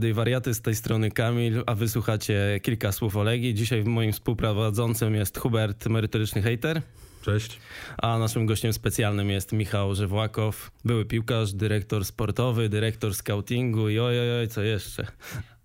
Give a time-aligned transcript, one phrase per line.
[0.00, 3.54] I wariaty, z tej strony Kamil, a wysłuchacie kilka słów o Legii.
[3.54, 6.82] Dzisiaj moim współprowadzącym jest Hubert, merytoryczny hater,
[7.22, 7.58] Cześć.
[7.98, 14.20] a naszym gościem specjalnym jest Michał Żewłakow, były piłkarz, dyrektor sportowy, dyrektor scoutingu i oj,
[14.20, 15.06] oj, oj, co jeszcze.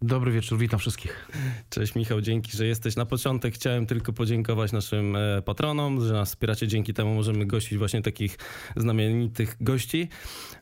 [0.01, 1.27] Dobry wieczór, witam wszystkich.
[1.70, 2.95] Cześć Michał, dzięki, że jesteś.
[2.95, 6.67] Na początek chciałem tylko podziękować naszym e, patronom, że nas wspieracie.
[6.67, 8.37] Dzięki temu możemy gościć właśnie takich
[8.76, 10.09] znamienitych gości.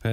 [0.04, 0.10] E,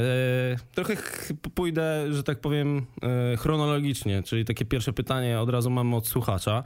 [0.76, 2.86] trochę ch- pójdę, że tak powiem,
[3.34, 6.64] e, chronologicznie, czyli takie pierwsze pytanie od razu mamy od słuchacza.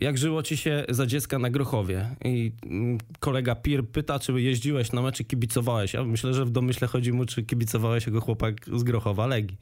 [0.00, 2.08] Jak żyło ci się za dziecka na Grochowie?
[2.24, 5.94] I mm, kolega Pir pyta, czy jeździłeś na mecze, kibicowałeś.
[5.94, 9.56] Ja myślę, że w domyśle chodzi mu, czy kibicowałeś jako chłopak z Grochowa Legii.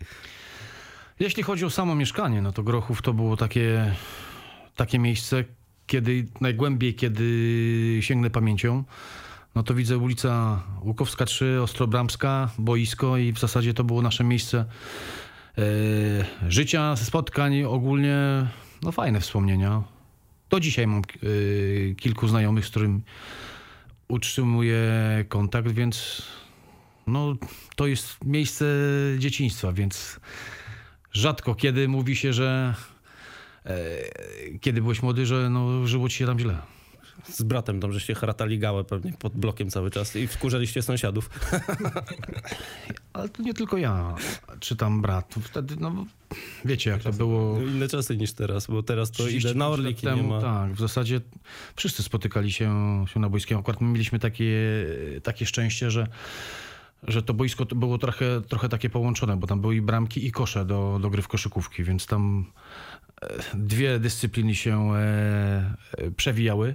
[1.20, 3.94] Jeśli chodzi o samo mieszkanie, no to Grochów to było takie,
[4.76, 5.44] takie miejsce,
[5.86, 8.84] kiedy najgłębiej, kiedy sięgnę pamięcią,
[9.54, 14.64] no to widzę ulica Łukowska 3, Ostrobramska, boisko i w zasadzie to było nasze miejsce
[15.58, 15.62] e,
[16.48, 18.16] życia, spotkań, ogólnie
[18.82, 19.82] no fajne wspomnienia.
[20.52, 23.02] Do dzisiaj mam e, kilku znajomych, z którym
[24.08, 24.84] utrzymuję
[25.28, 26.22] kontakt, więc
[27.06, 27.34] no,
[27.76, 28.64] to jest miejsce
[29.18, 30.20] dzieciństwa, więc
[31.12, 32.74] rzadko kiedy mówi się, że
[33.66, 33.78] e,
[34.60, 36.58] kiedy byłeś młody, że no, żyło ci się tam źle.
[37.24, 41.30] Z bratem tam żeście haratali gałę pewnie pod blokiem cały czas i wkurzaliście sąsiadów.
[43.12, 44.14] Ale to nie tylko ja,
[44.60, 45.34] czy tam brat.
[45.42, 46.06] Wtedy, no
[46.64, 47.60] wiecie jak to było.
[47.60, 50.28] Inne czasy niż teraz, bo teraz to 30 idę na lat Orlik i nie temu,
[50.28, 50.40] ma.
[50.40, 51.20] Tak, w zasadzie
[51.76, 53.58] wszyscy spotykali się, się na boiskiem.
[53.58, 54.86] Akurat my mieliśmy takie,
[55.22, 56.06] takie szczęście, że,
[57.02, 60.32] że to boisko to było trochę, trochę takie połączone, bo tam były i bramki i
[60.32, 62.46] kosze do, do gry w koszykówki, więc tam
[63.22, 64.98] e, dwie dyscypliny się e,
[65.98, 66.74] e, przewijały.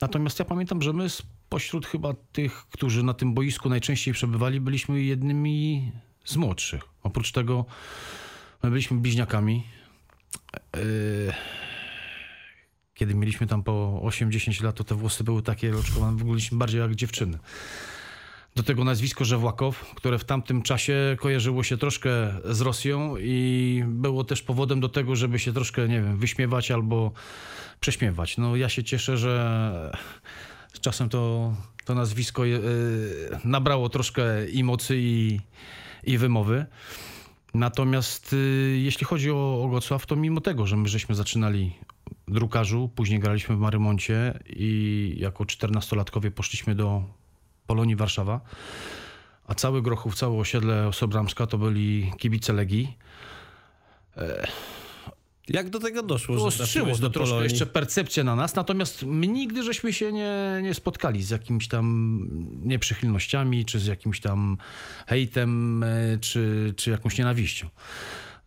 [0.00, 5.02] Natomiast ja pamiętam, że my spośród chyba tych, którzy na tym boisku najczęściej przebywali, byliśmy
[5.02, 5.92] jednymi
[6.24, 6.82] z młodszych.
[7.02, 7.64] Oprócz tego
[8.62, 9.66] my byliśmy bliźniakami.
[10.74, 11.32] Yy,
[12.94, 16.94] Kiedy mieliśmy tam po 8-10 lat, to te włosy były takie loczkowane, wyglądaliśmy bardziej jak
[16.94, 17.38] dziewczyny.
[18.56, 22.10] Do tego nazwisko Żewłakow, które w tamtym czasie kojarzyło się troszkę
[22.44, 27.12] z Rosją i było też powodem do tego, żeby się troszkę, nie wiem, wyśmiewać albo
[27.80, 28.36] prześmiewać.
[28.36, 29.92] No ja się cieszę, że
[30.72, 32.60] z czasem to, to nazwisko yy,
[33.44, 35.40] nabrało troszkę i mocy i,
[36.04, 36.66] i wymowy.
[37.54, 41.72] Natomiast y, jeśli chodzi o, o Gocław, to mimo tego, że my żeśmy zaczynali
[42.28, 47.02] drukarzu, później graliśmy w Marymoncie i jako 14-latkowie poszliśmy do
[47.66, 48.40] Polonii Warszawa,
[49.46, 52.96] a cały Grochów, całe osiedle Osobramska to byli kibice Legii.
[55.48, 57.50] Jak do tego doszło, Ostrzyło to do troszkę Polonii?
[57.50, 62.18] jeszcze percepcję na nas, natomiast my nigdy żeśmy się nie, nie spotkali z jakimiś tam
[62.64, 64.56] nieprzychylnościami, czy z jakimś tam
[65.06, 67.68] hejtem, e, czy, czy jakąś nienawiścią.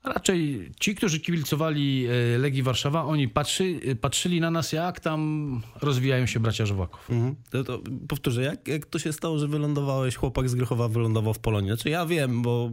[0.04, 6.26] Raczej ci, którzy kibicowali e, Legii Warszawa, oni patrzy, patrzyli na nas, jak tam rozwijają
[6.26, 7.10] się bracia Żywłaków.
[7.10, 7.36] Mhm.
[7.50, 11.40] To, to powtórzę, jak, jak to się stało, że wylądowałeś, chłopak z Grochowa wylądował w
[11.40, 11.70] Polonii?
[11.70, 12.72] Znaczy ja wiem, bo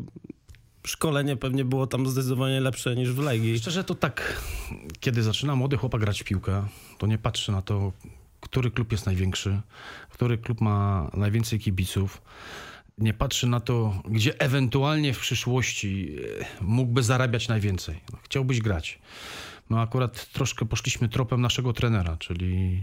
[0.86, 3.58] szkolenie pewnie było tam zdecydowanie lepsze niż w Legii.
[3.58, 4.42] Szczerze to tak,
[5.00, 6.66] kiedy zaczyna młody chłopak grać w piłkę,
[6.98, 7.92] to nie patrzy na to,
[8.40, 9.60] który klub jest największy,
[10.10, 12.22] który klub ma najwięcej kibiców.
[12.98, 18.00] Nie patrzy na to, gdzie ewentualnie w przyszłości e, mógłby zarabiać najwięcej.
[18.12, 18.98] No, chciałbyś grać.
[19.70, 22.80] No akurat troszkę poszliśmy tropem naszego trenera, czyli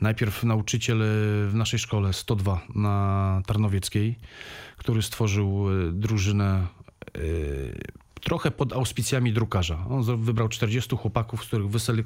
[0.00, 1.06] najpierw nauczyciel e,
[1.48, 4.16] w naszej szkole 102 na Tarnowieckiej,
[4.76, 6.66] który stworzył e, drużynę
[8.20, 9.86] trochę pod auspicjami drukarza.
[9.88, 12.04] On wybrał 40 chłopaków, z których wysele-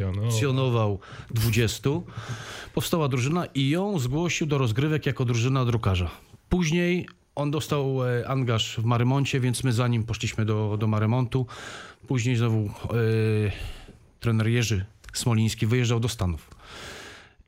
[0.00, 0.98] e, wyselekcjonował
[1.30, 1.90] 20.
[2.74, 6.10] Powstała drużyna i ją zgłosił do rozgrywek jako drużyna drukarza.
[6.48, 11.46] Później on dostał e, angaż w Marymoncie, więc my za nim poszliśmy do, do Marymontu.
[12.08, 12.70] Później znowu e,
[14.20, 16.50] trener Jerzy Smoliński wyjeżdżał do Stanów.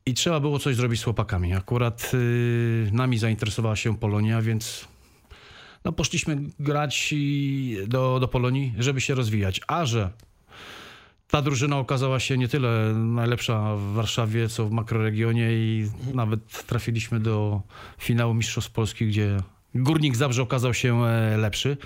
[0.06, 1.55] I trzeba było coś zrobić z chłopakami.
[1.55, 4.88] Akurat y, nami zainteresowała się Polonia, więc
[5.85, 7.14] no, poszliśmy grać
[7.87, 9.61] do, do Polonii, żeby się rozwijać.
[9.67, 10.11] A że
[11.35, 17.21] ta drużyna okazała się nie tyle najlepsza w Warszawie, co w makroregionie i nawet trafiliśmy
[17.21, 17.63] do
[17.99, 19.37] finału Mistrzostw Polski, gdzie
[19.75, 21.77] Górnik Zabrze okazał się e, lepszy.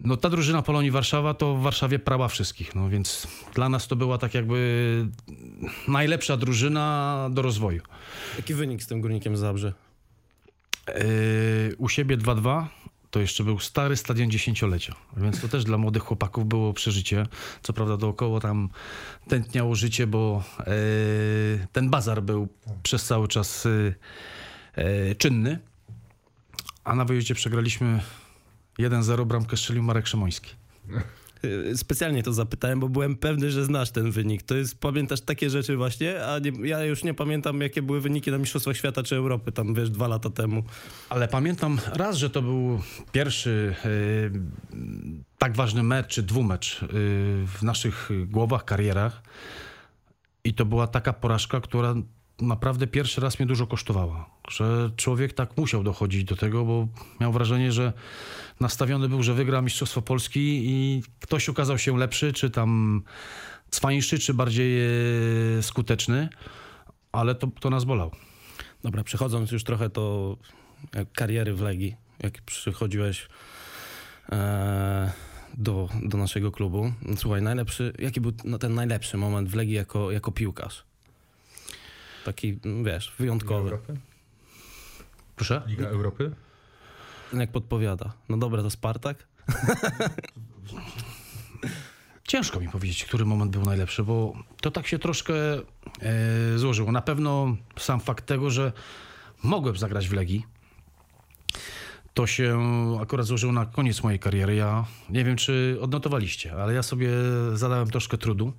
[0.00, 3.96] No ta drużyna Polonii Warszawa to w Warszawie prała wszystkich, no więc dla nas to
[3.96, 5.08] była tak jakby
[5.88, 7.82] najlepsza drużyna do rozwoju.
[8.36, 9.72] Jaki wynik z tym Górnikiem Zabrze?
[10.88, 12.64] Yy, u siebie 2-2
[13.10, 17.26] to jeszcze był stary stadion dziesięciolecia, więc to też dla młodych chłopaków było przeżycie.
[17.62, 18.68] Co prawda dookoła tam
[19.28, 22.48] tętniało życie, bo yy, ten bazar był
[22.82, 23.94] przez cały czas yy,
[24.76, 25.58] yy, czynny.
[26.84, 28.00] a na wyjeździe przegraliśmy
[28.78, 30.54] 1-0, bramkę strzelił Marek Szymoński.
[31.44, 34.42] Y, Specjalnie to zapytałem, bo byłem pewny, że znasz ten wynik.
[34.42, 38.30] To jest, pamiętasz takie rzeczy właśnie, a nie, ja już nie pamiętam, jakie były wyniki
[38.30, 40.62] na Mistrzostwach Świata czy Europy, tam wiesz, dwa lata temu.
[41.08, 42.80] Ale pamiętam raz, że to był
[43.12, 44.30] pierwszy y,
[45.38, 46.86] tak ważny mecz, czy dwumecz y,
[47.46, 49.22] w naszych głowach, karierach.
[50.44, 51.94] I to była taka porażka, która
[52.42, 54.30] naprawdę pierwszy raz mnie dużo kosztowała.
[54.48, 56.88] Że człowiek tak musiał dochodzić do tego, bo
[57.20, 57.92] miał wrażenie, że
[58.60, 63.02] nastawiony był, że wygra Mistrzostwo Polski i ktoś okazał się lepszy, czy tam
[63.70, 66.28] cwańszy, czy bardziej e, skuteczny.
[67.12, 68.10] Ale to, to nas bolało.
[68.82, 70.36] Dobra, przechodząc już trochę do
[71.14, 73.28] kariery w Legii, jak przychodziłeś
[74.32, 75.12] e,
[75.54, 76.92] do, do naszego klubu.
[77.16, 80.89] Słuchaj, najlepszy, jaki był ten najlepszy moment w Legii jako, jako piłkarz?
[82.24, 83.70] Taki, wiesz, Liga wyjątkowy.
[83.70, 83.96] Europy?
[85.36, 85.62] Proszę?
[85.66, 86.30] Liga Europy?
[87.32, 88.12] Jak podpowiada.
[88.28, 89.26] No dobra, to Spartak?
[92.28, 95.62] Ciężko mi powiedzieć, który moment był najlepszy, bo to tak się troszkę e,
[96.56, 96.92] złożyło.
[96.92, 98.72] Na pewno sam fakt tego, że
[99.42, 100.46] mogłem zagrać w Legii,
[102.14, 102.58] to się
[103.02, 104.54] akurat złożyło na koniec mojej kariery.
[104.54, 107.08] Ja nie wiem, czy odnotowaliście, ale ja sobie
[107.54, 108.52] zadałem troszkę trudu.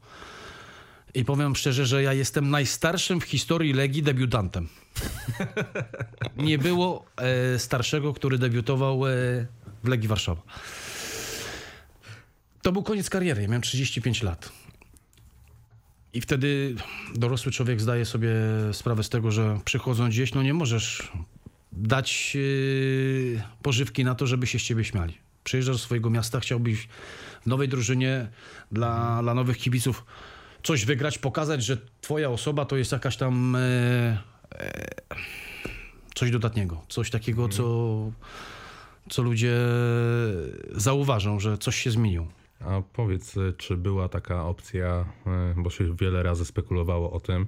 [1.13, 4.67] I powiem szczerze, że ja jestem najstarszym w historii Legii debiutantem.
[6.37, 9.11] Nie było e, starszego, który debiutował e,
[9.83, 10.41] w Legii Warszawa.
[12.61, 14.51] To był koniec kariery, ja miałem 35 lat.
[16.13, 16.75] I wtedy
[17.15, 18.33] dorosły człowiek zdaje sobie
[18.71, 21.11] sprawę z tego, że przychodząc gdzieś, no nie możesz
[21.71, 25.17] dać yy, pożywki na to, żeby się z ciebie śmiali.
[25.43, 26.87] Przyjeżdżasz do swojego miasta, chciałbyś
[27.41, 28.27] w nowej drużynie
[28.71, 30.05] dla, dla nowych kibiców
[30.63, 33.59] coś wygrać, pokazać, że twoja osoba to jest jakaś tam e,
[34.55, 34.87] e,
[36.15, 38.11] coś dodatniego, coś takiego, co,
[39.09, 39.57] co ludzie
[40.71, 42.27] zauważą, że coś się zmieniło.
[42.65, 45.05] A powiedz, y, czy była taka opcja,
[45.57, 47.47] y, bo się wiele razy spekulowało o tym y,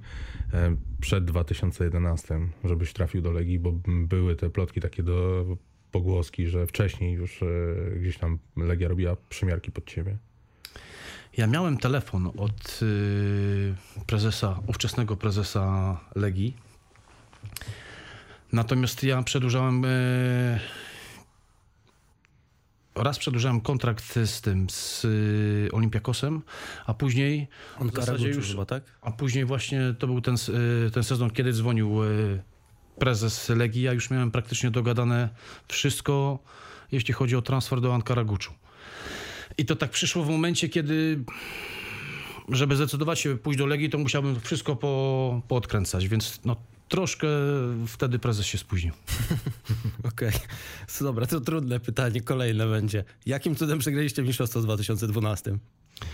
[1.00, 5.46] przed 2011, żebyś trafił do Legii, bo były te plotki takie do
[5.90, 7.44] pogłoski, że wcześniej już
[8.00, 10.16] gdzieś tam Legia robiła przymiarki pod ciebie.
[11.36, 13.74] Ja miałem telefon od y,
[14.06, 16.56] prezesa, ówczesnego prezesa Legii.
[18.52, 19.84] Natomiast ja przedłużałem.
[19.84, 20.60] Y,
[22.94, 26.42] raz przedłużałem kontrakt z tym, z y, Olympiakosem,
[26.86, 27.48] a później.
[27.80, 28.82] On zasadzie już chyba, tak?
[29.02, 30.36] A później właśnie to był ten,
[30.92, 32.00] ten sezon, kiedy dzwonił
[32.98, 33.82] prezes Legii.
[33.82, 35.28] Ja już miałem praktycznie dogadane
[35.68, 36.38] wszystko,
[36.92, 38.52] jeśli chodzi o transfer do Ankara Guczu.
[39.58, 41.24] I to tak przyszło w momencie, kiedy
[42.48, 46.56] żeby zdecydować się pójść do Legii, to musiałbym wszystko po, poodkręcać, więc no
[46.88, 47.26] troszkę
[47.86, 48.94] wtedy prezes się spóźnił.
[50.12, 50.32] Okej.
[50.86, 53.04] So, Dobra, to trudne pytanie, kolejne będzie.
[53.26, 55.58] Jakim cudem przegraliście mistrzostwo w 2012?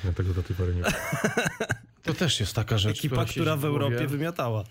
[0.04, 0.82] Ja tego do tej pory nie
[2.02, 3.64] To też jest taka rzecz, Ekipa, która w.
[3.64, 4.64] Europie wymiatała.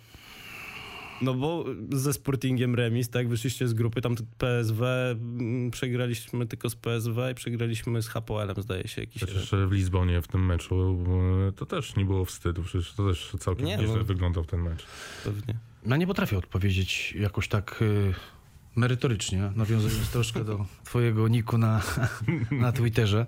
[1.21, 6.75] No bo ze Sportingiem remis, tak, wyszliście z grupy, tam PSW, mm, przegraliśmy tylko z
[6.75, 11.05] PSW i przegraliśmy z HPL-em, zdaje się, jakiś Przecież w Lizbonie w tym meczu
[11.49, 14.03] y, to też nie było wstydu, przecież to też całkiem Nie, nieźle no.
[14.03, 14.85] wyglądał ten mecz.
[15.23, 15.55] pewnie.
[15.85, 18.13] Ja nie potrafię odpowiedzieć jakoś tak y,
[18.75, 21.81] merytorycznie, nawiązując troszkę do twojego niku na,
[22.51, 23.25] na Twitterze.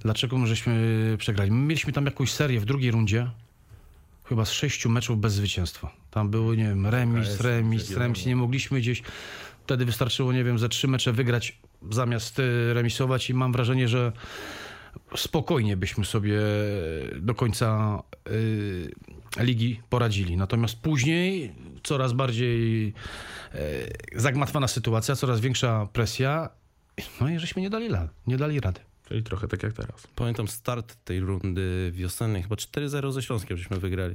[0.00, 1.50] Dlaczego my żeśmy przegrali?
[1.50, 3.30] My mieliśmy tam jakąś serię w drugiej rundzie,
[4.28, 5.92] chyba z sześciu meczów bez zwycięstwa.
[6.10, 8.26] Tam były, nie wiem, remis, remis, remis.
[8.26, 9.02] Nie mogliśmy gdzieś...
[9.64, 11.58] Wtedy wystarczyło, nie wiem, ze trzy mecze wygrać
[11.90, 14.12] zamiast y, remisować i mam wrażenie, że
[15.16, 16.38] spokojnie byśmy sobie
[17.20, 17.98] do końca
[18.30, 18.92] y,
[19.40, 20.36] ligi poradzili.
[20.36, 22.86] Natomiast później coraz bardziej
[23.54, 23.58] y,
[24.20, 26.48] zagmatwana sytuacja, coraz większa presja.
[27.20, 28.80] No i żeśmy nie dali, la- nie dali rady.
[29.08, 30.06] Czyli trochę tak jak teraz.
[30.14, 34.14] Pamiętam start tej rundy wiosennej, chyba 4-0 ze Śląskiem żeśmy wygrali.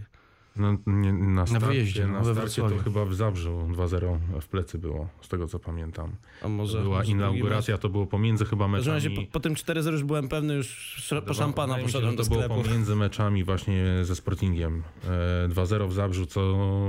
[0.55, 2.77] No, nie, na, starcie, wyjeździe, no, na starcie Wrocławiu.
[2.77, 6.11] to chyba w Zabrzu 2-0 w plecy było, z tego co pamiętam.
[6.41, 8.93] A może Była inauguracja, to było pomiędzy chyba meczami.
[8.93, 12.17] razie po, po tym 4-0 już byłem pewny, już po szampana Wydaje się, poszedłem że
[12.17, 12.63] do to było sklepu.
[12.63, 14.83] pomiędzy meczami właśnie ze Sportingiem.
[15.45, 16.41] E, 2-0 w Zabrzu, co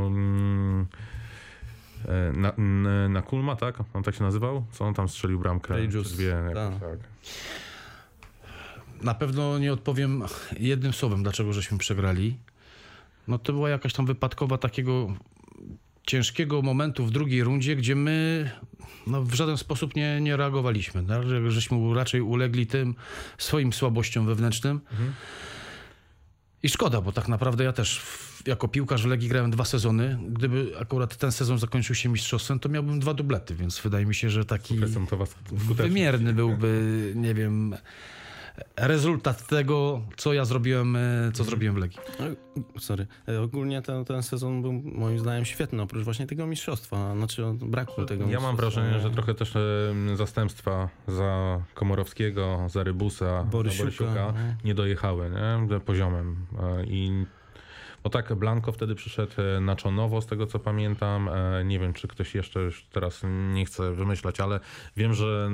[0.06, 0.86] mm,
[2.08, 3.78] e, na, n- na Kulma, tak?
[3.94, 4.64] On tak się nazywał?
[4.72, 5.74] Co on tam strzelił bramkę?
[5.88, 6.98] Dwie, jakoś, tak.
[9.02, 10.22] Na pewno nie odpowiem
[10.60, 12.36] jednym słowem, dlaczego żeśmy przegrali.
[13.28, 15.14] No to była jakaś tam wypadkowa takiego
[16.06, 18.50] ciężkiego momentu w drugiej rundzie, gdzie my
[19.06, 21.04] no, w żaden sposób nie, nie reagowaliśmy.
[21.06, 21.28] Tak?
[21.28, 22.94] Że- Żeśmy raczej ulegli tym
[23.38, 24.80] swoim słabościom wewnętrznym.
[26.62, 28.02] I szkoda, bo tak naprawdę ja też
[28.46, 30.18] jako piłkarz w Legii grałem dwa sezony.
[30.28, 34.30] Gdyby akurat ten sezon zakończył się mistrzostwem, to miałbym dwa dublety, więc wydaje mi się,
[34.30, 34.74] że taki
[35.88, 37.76] wymierny byłby, nie wiem,
[38.76, 41.98] rezultat tego, co ja zrobiłem, e, co zrobiłem w Legii.
[42.20, 42.26] No,
[42.80, 43.06] Sorry.
[43.28, 48.04] E, Ogólnie ten, ten sezon był moim zdaniem świetny, oprócz właśnie tego mistrzostwa, znaczy braku
[48.04, 53.84] tego Ja mam wrażenie, że trochę też em, zastępstwa za Komorowskiego, za Rybusa, Borysiuka, za
[53.84, 54.54] Borysiuka no.
[54.64, 55.80] nie dojechały nie?
[55.80, 56.46] Poziomem.
[56.62, 57.26] E, I
[58.04, 61.28] bo tak, Blanko wtedy przyszedł e, na Czonowo, z tego co pamiętam.
[61.28, 64.60] E, Nie wiem, czy ktoś jeszcze już teraz nie chce wymyślać, ale
[64.96, 65.50] wiem, że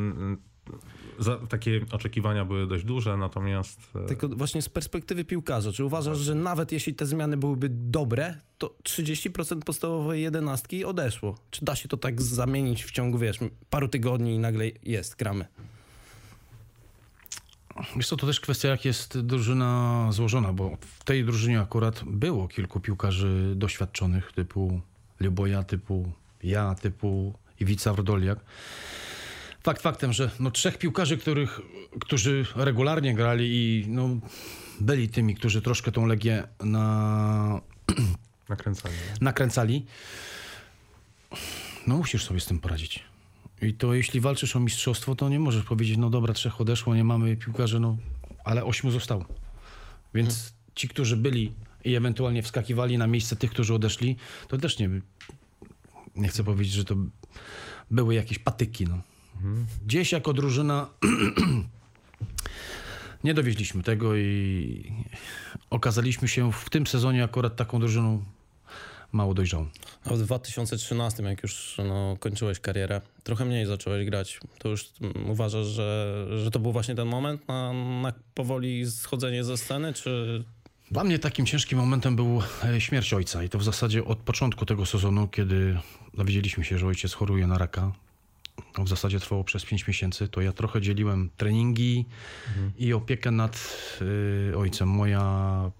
[1.19, 6.19] za, takie oczekiwania były dość duże, natomiast e, Tylko właśnie z perspektywy piłkarza, czy uważasz,
[6.19, 11.39] że nawet jeśli te zmiany byłyby dobre, to 30% podstawowej jedenastki odeszło?
[11.51, 13.39] Czy da się to tak zamienić w ciągu, wiesz,
[13.71, 15.47] paru tygodni i nagle jest, gramy?
[17.97, 22.49] Wiesz co, to też kwestia, jak jest drużyna złożona, bo w tej drużynie akurat było
[22.49, 24.81] kilku piłkarzy doświadczonych, typu
[25.21, 26.13] Luboja, typu
[26.43, 28.39] ja, typu Iwica Wrodoliak.
[29.63, 31.61] Fakt faktem, że no, trzech piłkarzy, których,
[32.01, 34.09] którzy regularnie grali i no,
[34.81, 37.61] byli tymi, którzy troszkę tą Legię na,
[38.49, 38.95] nakręcanie.
[39.21, 39.87] nakręcali,
[41.87, 43.05] no musisz sobie z tym poradzić.
[43.63, 47.05] I to jeśli walczysz o mistrzostwo, to nie możesz powiedzieć, no dobra, trzech odeszło, nie
[47.05, 47.97] mamy piłkarzy, no
[48.45, 49.25] ale ośmiu zostało.
[50.15, 51.53] Więc ci, którzy byli
[51.85, 54.17] i ewentualnie wskakiwali na miejsce tych, którzy odeszli,
[54.49, 54.91] to też nie,
[56.17, 56.95] nie chcę powiedzieć, że to
[57.91, 58.85] były jakieś patyki.
[58.87, 59.10] No.
[59.87, 60.89] Gdzieś jako drużyna
[63.25, 64.93] nie dowieźliśmy tego i
[65.71, 68.25] okazaliśmy się w tym sezonie akurat taką drużyną
[69.13, 69.67] mało dojrzałą.
[70.05, 74.41] A w 2013, jak już no, kończyłeś karierę, trochę mniej zacząłeś grać.
[74.59, 74.87] To już
[75.27, 80.45] uważasz, że, że to był właśnie ten moment na, na powoli schodzenie ze sceny, czy
[80.91, 84.67] Dla mnie takim ciężkim momentem był e, śmierć ojca i to w zasadzie od początku
[84.67, 85.79] tego sezonu, kiedy
[86.15, 87.93] dowiedzieliśmy się, że ojciec choruje na raka.
[88.85, 92.07] W zasadzie trwało przez 5 miesięcy, to ja trochę dzieliłem treningi
[92.79, 93.79] i opiekę nad
[94.51, 94.89] y, ojcem.
[94.89, 95.71] Moja,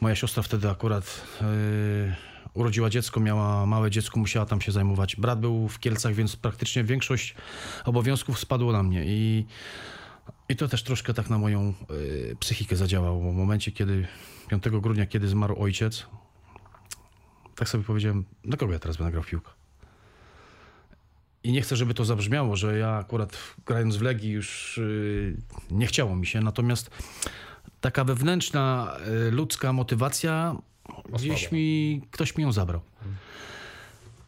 [0.00, 2.14] moja siostra wtedy akurat y,
[2.54, 5.16] urodziła dziecko, miała małe dziecko, musiała tam się zajmować.
[5.16, 7.34] Brat był w Kielcach, więc praktycznie większość
[7.84, 9.46] obowiązków spadło na mnie i
[10.48, 13.32] i to też troszkę tak na moją y, psychikę zadziałało.
[13.32, 14.06] W momencie, kiedy
[14.48, 16.06] 5 grudnia, kiedy zmarł ojciec,
[17.54, 19.57] tak sobie powiedziałem, na kogo ja teraz będę grał w piłkę?
[21.44, 25.36] I nie chcę, żeby to zabrzmiało, że ja akurat grając w Legii już y,
[25.70, 26.90] nie chciało mi się, natomiast
[27.80, 28.96] taka wewnętrzna
[29.28, 30.56] y, ludzka motywacja
[31.12, 32.80] gdzieś mi, ktoś mi ją zabrał.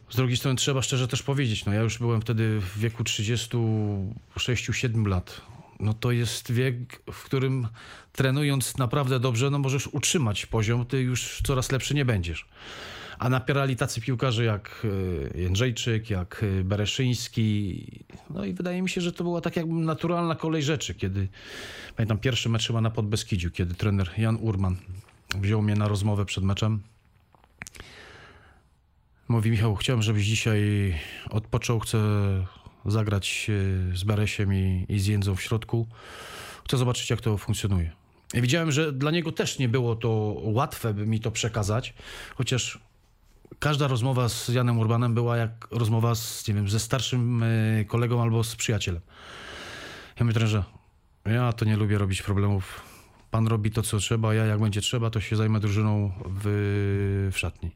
[0.09, 5.07] Z drugiej strony trzeba szczerze też powiedzieć, no ja już byłem wtedy w wieku 36-7
[5.07, 5.41] lat.
[5.79, 7.67] No to jest wiek, w którym
[8.11, 12.45] trenując naprawdę dobrze, no możesz utrzymać poziom, ty już coraz lepszy nie będziesz.
[13.21, 14.85] A napierali tacy piłkarze jak
[15.35, 17.85] e, Jędrzejczyk, jak e, Bereszyński.
[18.29, 21.27] No i wydaje mi się, że to była tak jakby naturalna kolej rzeczy, kiedy
[21.95, 24.75] pamiętam pierwszy mecz chyba na Podbeskidziu, kiedy trener Jan Urman
[25.35, 26.81] wziął mnie na rozmowę przed meczem.
[29.27, 30.93] Mówi Michał, chciałem, żebyś dzisiaj
[31.29, 31.99] odpoczął, chcę
[32.85, 35.87] zagrać e, z Beresiem i, i z Jędzą w środku.
[36.65, 37.91] Chcę zobaczyć, jak to funkcjonuje.
[38.33, 40.09] Widziałem, że dla niego też nie było to
[40.43, 41.93] łatwe, by mi to przekazać,
[42.35, 42.90] chociaż
[43.59, 48.21] każda rozmowa z Janem Urbanem była jak rozmowa z, nie wiem, ze starszym e, kolegą
[48.21, 49.01] albo z przyjacielem.
[50.19, 50.63] Ja mówię, trenerze,
[51.25, 52.81] ja to nie lubię robić problemów.
[53.31, 57.37] Pan robi to, co trzeba, ja jak będzie trzeba, to się zajmę drużyną w, w
[57.39, 57.71] szatni.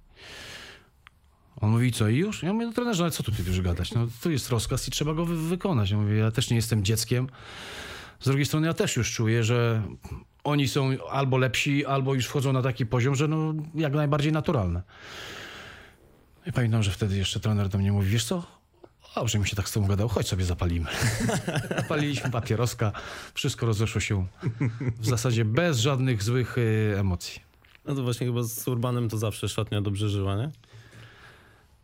[1.61, 2.43] On mówi, co i już?
[2.43, 3.93] Ja mówię, no trenerze, ale co tu ty już gadać?
[3.93, 5.89] No, tu jest rozkaz i trzeba go wy- wykonać.
[5.91, 7.27] Ja mówię, ja też nie jestem dzieckiem.
[8.19, 9.81] Z drugiej strony ja też już czuję, że
[10.43, 14.81] oni są albo lepsi, albo już wchodzą na taki poziom, że no jak najbardziej naturalne.
[16.47, 18.43] I pamiętam, że wtedy jeszcze trener do mnie mówi, wiesz co?
[19.15, 20.89] Dobrze mi się tak z tobą gadał, chodź sobie zapalimy.
[21.81, 22.91] Zapaliliśmy papieroska,
[23.33, 24.27] wszystko rozeszło się
[24.99, 27.41] w zasadzie bez żadnych złych y, emocji.
[27.85, 30.51] no to właśnie chyba z Urbanem to zawsze szatnia dobrze żyła, nie?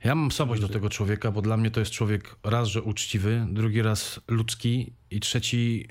[0.03, 3.47] Ja mam słabość do tego człowieka, bo dla mnie to jest człowiek raz, że uczciwy,
[3.49, 5.87] drugi raz ludzki i trzeci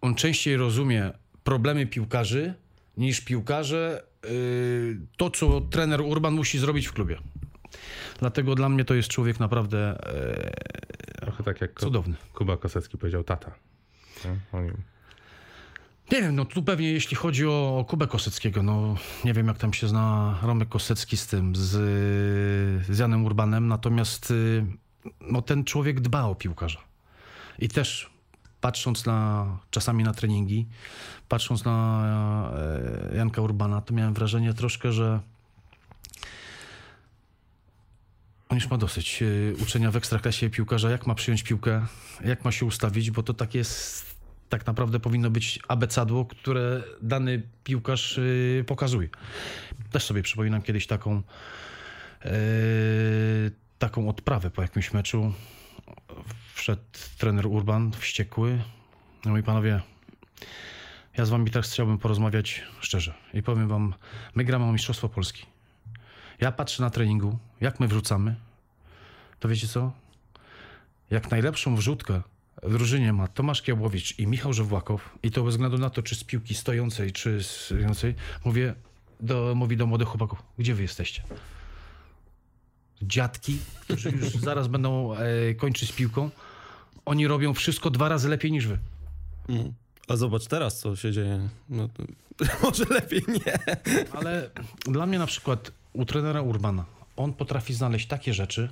[0.00, 1.12] on częściej rozumie
[1.44, 2.54] problemy piłkarzy
[2.96, 4.04] niż piłkarze
[5.16, 7.18] to, co trener Urban musi zrobić w klubie.
[8.20, 12.14] Dlatego dla mnie to jest człowiek naprawdę yy, Trochę tak jak cudowny.
[12.34, 13.54] Kuba Kosecki powiedział tata.
[14.24, 14.58] Nie?
[14.58, 14.62] O.
[16.12, 19.72] Nie wiem, no tu pewnie jeśli chodzi o Kubę Koseckiego, no nie wiem jak tam
[19.72, 21.70] się zna Romek Kosecki z tym, z,
[22.86, 24.64] z Janem Urbanem, natomiast y,
[25.20, 26.80] no ten człowiek dba o piłkarza.
[27.58, 28.10] I też
[28.64, 30.66] patrząc na, czasami na treningi,
[31.28, 31.76] patrząc na
[33.12, 35.20] e, Janka Urbana, to miałem wrażenie troszkę, że
[38.48, 39.26] on już ma dosyć e,
[39.62, 41.86] uczenia w ekstraklasie piłkarza, jak ma przyjąć piłkę,
[42.24, 44.16] jak ma się ustawić, bo to tak jest,
[44.48, 49.08] tak naprawdę powinno być abecadło, które dany piłkarz e, pokazuje.
[49.90, 51.22] Też sobie przypominam kiedyś taką
[53.78, 55.32] taką odprawę po jakimś meczu.
[56.64, 56.82] Wszedł
[57.18, 58.62] trener Urban, wściekły.
[59.24, 59.80] No Mówi panowie,
[61.18, 63.14] ja z wami teraz chciałbym porozmawiać szczerze.
[63.34, 63.94] I powiem wam,
[64.34, 65.46] my gramy o Mistrzostwo Polski.
[66.40, 68.34] Ja patrzę na treningu, jak my wrzucamy,
[69.40, 69.92] to wiecie co?
[71.10, 72.22] Jak najlepszą wrzutkę
[72.62, 76.14] w drużynie ma Tomasz Kiełbowicz i Michał Żewłakow, i to bez względu na to, czy
[76.14, 78.74] z piłki stojącej, czy z stojącej, mówię
[79.20, 81.22] do, mówi do młodych chłopaków, gdzie wy jesteście?
[83.02, 86.30] Dziadki, którzy już zaraz będą e, kończyć z piłką,
[87.06, 88.78] oni robią wszystko dwa razy lepiej niż wy.
[89.48, 89.72] Mhm.
[90.08, 91.48] A zobacz teraz, co się dzieje.
[91.68, 92.04] No to,
[92.62, 93.58] może lepiej nie.
[94.12, 94.50] Ale
[94.84, 96.84] dla mnie na przykład u trenera Urbana,
[97.16, 98.68] on potrafi znaleźć takie rzeczy,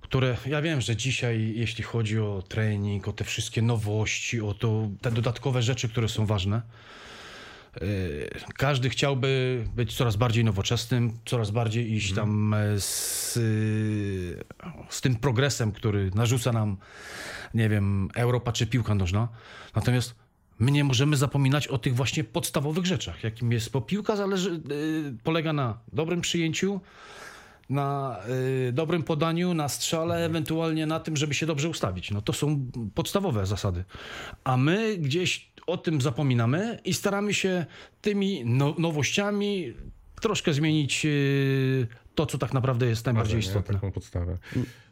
[0.00, 4.88] które ja wiem, że dzisiaj, jeśli chodzi o trening, o te wszystkie nowości, o to,
[5.00, 6.62] te dodatkowe rzeczy, które są ważne,
[8.56, 13.32] każdy chciałby być coraz bardziej nowoczesnym, coraz bardziej iść tam e, z,
[14.88, 16.76] z tym progresem, który narzuca nam,
[17.54, 19.28] nie wiem, Europa czy piłka nożna.
[19.74, 20.14] Natomiast
[20.58, 25.14] my nie możemy zapominać o tych właśnie podstawowych rzeczach, jakim jest, bo piłka zależy, yy,
[25.24, 26.80] polega na dobrym przyjęciu,
[27.70, 28.18] na
[28.68, 32.10] y, dobrym podaniu, na strzale, ewentualnie na tym, żeby się dobrze ustawić.
[32.10, 33.84] No to są podstawowe zasady.
[34.44, 37.66] A my gdzieś o tym zapominamy i staramy się
[38.00, 39.74] tymi no, nowościami
[40.20, 43.74] troszkę zmienić y, to, co tak naprawdę jest najbardziej Marzenie, istotne.
[43.74, 44.38] taką podstawę.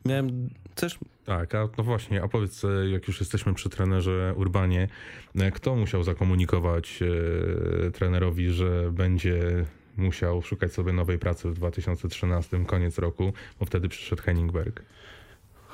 [0.05, 4.89] Miałem też Tak, a no właśnie, a powiedz, e, jak już jesteśmy przy trenerze Urbanie,
[5.35, 9.65] e, kto musiał zakomunikować e, trenerowi, że będzie
[9.97, 14.83] musiał szukać sobie nowej pracy w 2013, koniec roku, bo wtedy przyszedł Henningberg.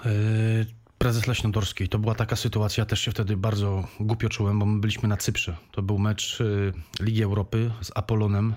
[0.07, 0.67] Y,
[0.99, 1.89] Prezes Leśnodorskiej.
[1.89, 5.57] To była taka sytuacja, też się wtedy bardzo głupio czułem, bo my byliśmy na Cyprze.
[5.73, 8.55] To był mecz y, Ligi Europy z Apolonem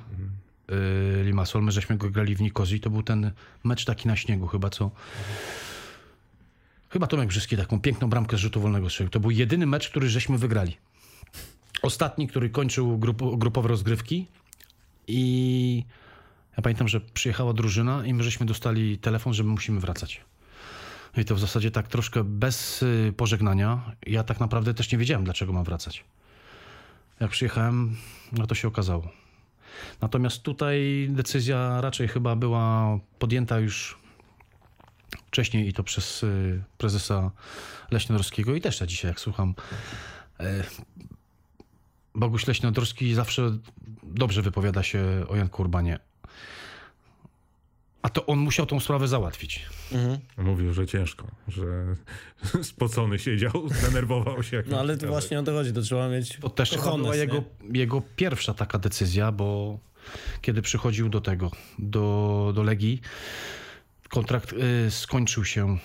[0.72, 1.64] y, Limassol.
[1.64, 2.80] My żeśmy go grali w Nikozji.
[2.80, 3.32] To był ten
[3.64, 4.92] mecz taki na śniegu chyba, co...
[6.90, 9.10] Chyba Tomek Brzyski taką piękną bramkę z rzutu wolnego strzelił.
[9.10, 10.78] To był jedyny mecz, który żeśmy wygrali.
[11.82, 14.28] Ostatni, który kończył grup, grupowe rozgrywki
[15.08, 15.86] i
[16.58, 20.22] ja pamiętam, że przyjechała drużyna i my żeśmy dostali telefon, że my musimy wracać.
[21.18, 23.96] I to w zasadzie tak troszkę bez y, pożegnania.
[24.08, 26.04] Ja tak naprawdę też nie wiedziałem, dlaczego mam wracać.
[27.20, 27.96] Jak przyjechałem,
[28.32, 29.10] no to się okazało.
[30.02, 33.98] Natomiast tutaj decyzja raczej chyba była podjęta już
[35.28, 37.32] wcześniej i to przez y, prezesa
[37.92, 39.56] Leśnodorskiego i też ja dzisiaj, jak słucham,
[40.40, 40.64] e,
[42.16, 43.58] Boguś Leśnodorski zawsze
[44.04, 46.00] dobrze wypowiada się o Janku Urbanie.
[48.02, 49.66] A to on musiał tą sprawę załatwić.
[50.38, 51.64] Mówił, że ciężko, że
[52.64, 54.64] spocony siedział, zdenerwował się.
[54.68, 57.44] No ale to właśnie o to chodzi, to trzeba mieć To też cojones, była jego,
[57.74, 59.80] jego pierwsza taka decyzja, bo
[60.42, 63.02] kiedy przychodził do tego, do, do Legii,
[64.12, 65.78] kontrakt y, skończył się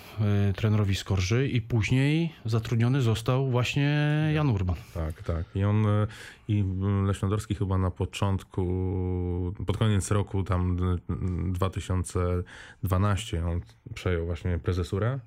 [0.50, 3.90] y, trenerowi Skorży i później zatrudniony został właśnie
[4.34, 4.76] Jan Urban.
[4.94, 5.44] Tak, tak.
[5.54, 6.06] I on e,
[6.48, 6.64] i
[7.06, 8.62] Leśnodorski chyba na początku,
[9.66, 10.96] pod koniec roku tam d-
[11.52, 13.60] 2012 on
[13.94, 15.20] przejął właśnie prezesurę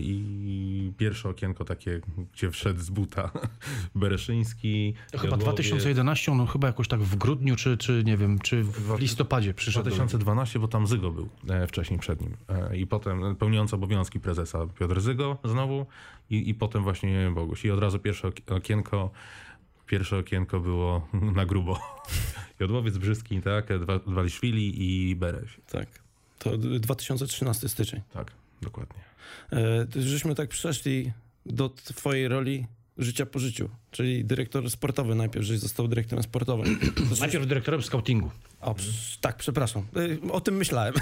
[0.00, 2.00] i pierwsze okienko takie,
[2.32, 3.30] gdzie wszedł z buta
[3.94, 4.94] Bereszyński.
[5.10, 5.44] Chyba Jodłowiec.
[5.44, 9.84] 2011, no chyba jakoś tak w grudniu, czy, czy nie wiem, czy w listopadzie przyszedł.
[9.84, 9.96] do Legii.
[9.96, 12.36] 2012, bo tam Zygo był e, wcześniej przed nim.
[12.48, 15.86] E, I potem e, pełniący obowiązki prezesa Piotr Zygo znowu
[16.30, 17.64] i, i potem właśnie Boguś.
[17.64, 19.10] I od razu pierwsze ok- okienko,
[19.86, 21.78] pierwsze okienko było na grubo.
[22.60, 25.60] Jodłowiec Brzyski, tak, Dwa- Dwaliszwili i Bereś.
[25.72, 25.88] Tak.
[26.38, 28.00] To 2013 styczeń.
[28.12, 29.09] Tak, dokładnie.
[29.52, 31.12] E, żeśmy tak przeszli
[31.46, 32.66] do twojej roli
[32.98, 36.78] życia po życiu, czyli dyrektor sportowy najpierw, żeś został dyrektorem sportowym.
[37.20, 38.30] Najpierw dyrektorem scoutingu.
[38.60, 38.74] O,
[39.20, 39.82] tak, przepraszam.
[39.96, 40.94] Y, O tym myślałem.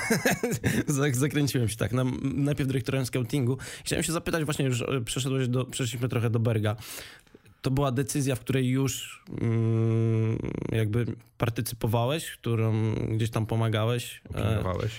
[0.88, 1.92] Zak- Zakręciłem się tak.
[1.92, 3.58] Na, najpierw dyrektorem scoutingu.
[3.84, 6.76] Chciałem się zapytać, właśnie już e, przeszedłeś do, przeszliśmy trochę do Berga.
[7.62, 10.38] To była decyzja, w której już mm,
[10.72, 11.06] jakby
[11.38, 14.20] partycypowałeś, którą gdzieś tam pomagałeś.
[14.34, 14.92] E, Opiniowałeś.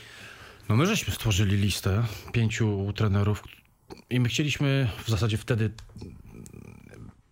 [0.70, 3.44] No my żeśmy stworzyli listę pięciu trenerów
[4.10, 5.72] i my chcieliśmy w zasadzie wtedy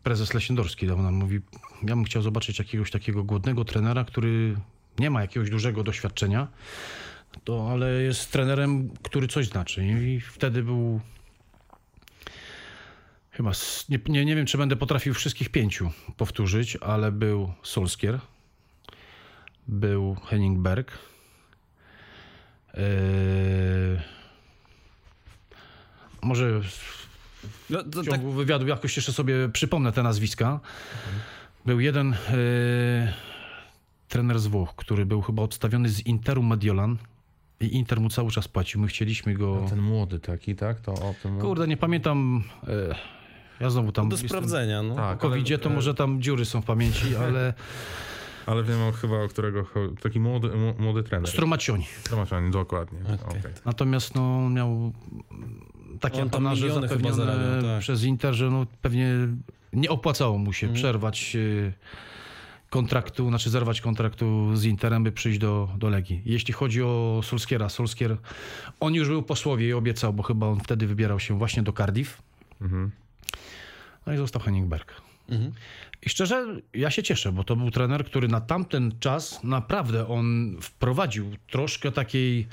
[0.03, 1.39] prezes Leśniodorski dał nam mówi,
[1.83, 4.55] ja bym chciał zobaczyć jakiegoś takiego głodnego trenera, który
[4.99, 6.47] nie ma jakiegoś dużego doświadczenia,
[7.43, 9.85] to, ale jest trenerem, który coś znaczy.
[9.85, 11.01] I wtedy był
[13.31, 13.51] Chyba,
[13.89, 18.19] nie, nie, nie wiem, czy będę potrafił wszystkich pięciu powtórzyć, ale był Solskier,
[19.67, 20.91] był Henning Berg,
[22.77, 24.01] yy,
[26.21, 26.61] może
[27.69, 30.59] No, to w tak, ciągu wywiadu jakoś jeszcze sobie przypomnę te nazwiska.
[31.65, 33.13] Był jeden yy,
[34.07, 36.97] trener z Włoch, który był chyba odstawiony z Interu Mediolan
[37.59, 38.81] i Inter mu cały czas płacił.
[38.81, 39.65] My chcieliśmy go...
[39.69, 40.79] Ten młody taki, tak?
[40.79, 41.39] To o tym...
[41.39, 42.43] Kurde, nie pamiętam.
[42.67, 42.95] e,
[43.59, 44.09] Ja znowu tam.
[44.09, 44.83] do jestem- sprawdzenia.
[44.83, 44.95] No.
[44.95, 47.53] Tak, Po covidzie to ale- może tam dziury są w pamięci, ale
[48.47, 49.65] Ale wiem o- chyba, o którego...
[50.03, 51.29] Taki młody, młody trener.
[51.29, 51.85] Stromacioni.
[51.99, 52.99] Stromaczani, dokładnie.
[53.03, 53.39] Okej.
[53.39, 53.51] Okej.
[53.65, 54.93] Natomiast no, on miał
[55.99, 57.79] takie On apanarze miliony chyba zapewnione zarabiał, tak.
[57.81, 59.11] przez Inter, że no, pewnie
[59.73, 60.75] nie opłacało mu się Mhm.
[60.81, 61.73] przerwać e,
[62.69, 66.21] kontraktu, znaczy zerwać kontraktu z Interem, by przyjść do, do Legii.
[66.25, 68.17] Jeśli chodzi o Solskiera, Solskier,
[68.79, 71.73] on już był po słowie i obiecał, bo chyba on wtedy wybierał się właśnie do
[71.73, 72.21] Cardiff.
[72.61, 72.91] Mhm.
[74.05, 74.93] No i został Henning Berg.
[75.29, 75.51] Mhm.
[76.05, 80.57] I szczerze, ja się cieszę, bo to był trener, który na tamten czas naprawdę on
[80.61, 82.47] wprowadził troszkę takiej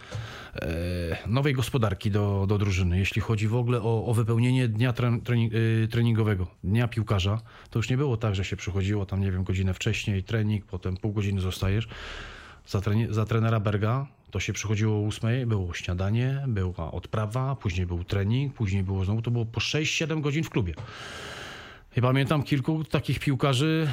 [0.55, 2.99] e, nowej gospodarki do, do drużyny.
[2.99, 7.79] Jeśli chodzi w ogóle o, o wypełnienie dnia tre, trening, e, treningowego, dnia piłkarza, to
[7.79, 11.13] już nie było tak, że się przychodziło tam, nie wiem, godzinę wcześniej, trening, potem pół
[11.13, 11.89] godziny zostajesz.
[12.67, 17.87] Za, treni- za trenera Berga to się przychodziło o 8, było śniadanie, była odprawa, później
[17.87, 20.75] był trening, później było znowu, to było po 6-7 godzin w klubie.
[21.97, 23.93] I pamiętam kilku takich piłkarzy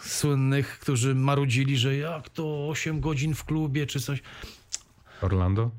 [0.00, 4.22] słynnych, którzy marudzili, że jak to 8 godzin w klubie czy coś.
[5.20, 5.70] Orlando?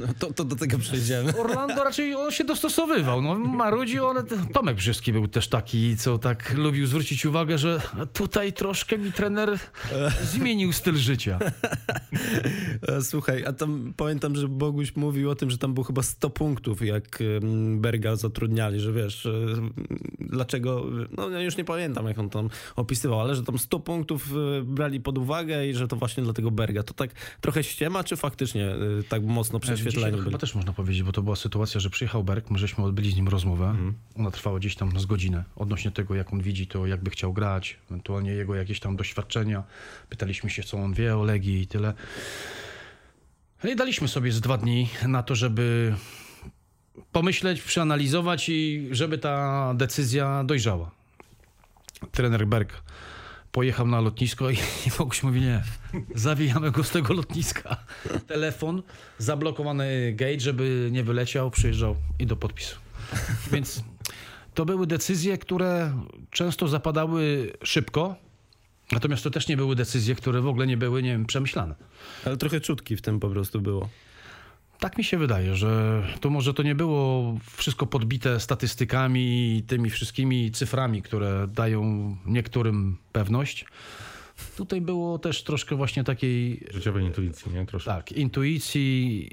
[0.00, 1.36] No, to, to do tego przejdziemy.
[1.36, 3.22] Orlando raczej on się dostosowywał.
[3.22, 7.80] No, marudził, ale Tomek Brzeski był też taki, co tak lubił zwrócić uwagę, że
[8.12, 9.58] tutaj troszkę mi trener
[10.22, 11.38] zmienił styl życia.
[13.10, 16.82] Słuchaj, a tam pamiętam, że Boguś mówił o tym, że tam było chyba 100 punktów,
[16.82, 17.18] jak
[17.76, 19.30] Berga zatrudniali, że wiesz, e,
[20.18, 24.32] dlaczego, no ja już nie pamiętam, jak on tam opisywał, ale że tam 100 punktów
[24.32, 26.82] e, brali pod uwagę i że to właśnie dlatego Berga.
[26.82, 27.10] To tak
[27.40, 30.30] trochę ściema, czy faktycznie e, tak mocno Dzisiaj prześwietleni to byli?
[30.30, 33.16] chyba też można powiedzieć, bo to była sytuacja, że przyjechał Berg, my żeśmy odbyli z
[33.16, 33.76] nim rozmowę.
[34.16, 37.78] Ona trwała gdzieś tam z godzinę odnośnie tego, jak on widzi to, jakby chciał grać,
[37.90, 39.62] ewentualnie jego jakieś tam doświadczenia.
[40.08, 41.94] Pytaliśmy się, co on wie o Legii i tyle.
[43.64, 45.94] No i daliśmy sobie z dwa dni na to, żeby
[47.12, 50.90] pomyśleć, przeanalizować i żeby ta decyzja dojrzała.
[52.12, 52.82] Trener Berg
[53.54, 54.54] pojechał na lotnisko i,
[54.86, 55.62] i Boguś mówi, nie,
[56.14, 57.76] zawijamy go z tego lotniska.
[58.26, 58.82] Telefon,
[59.18, 62.76] zablokowany gate, żeby nie wyleciał, przyjeżdżał i do podpisu.
[63.52, 63.84] Więc
[64.54, 68.16] to były decyzje, które często zapadały szybko,
[68.92, 71.74] natomiast to też nie były decyzje, które w ogóle nie były, nie wiem, przemyślane.
[72.24, 73.88] Ale trochę czutki w tym po prostu było.
[74.84, 79.90] Tak mi się wydaje, że to może to nie było wszystko podbite statystykami i tymi
[79.90, 83.64] wszystkimi cyframi, które dają niektórym pewność.
[84.56, 87.66] Tutaj było też troszkę właśnie takiej Życiowej intuicji, nie?
[87.66, 87.90] Troszkę.
[87.90, 89.30] tak, intuicji,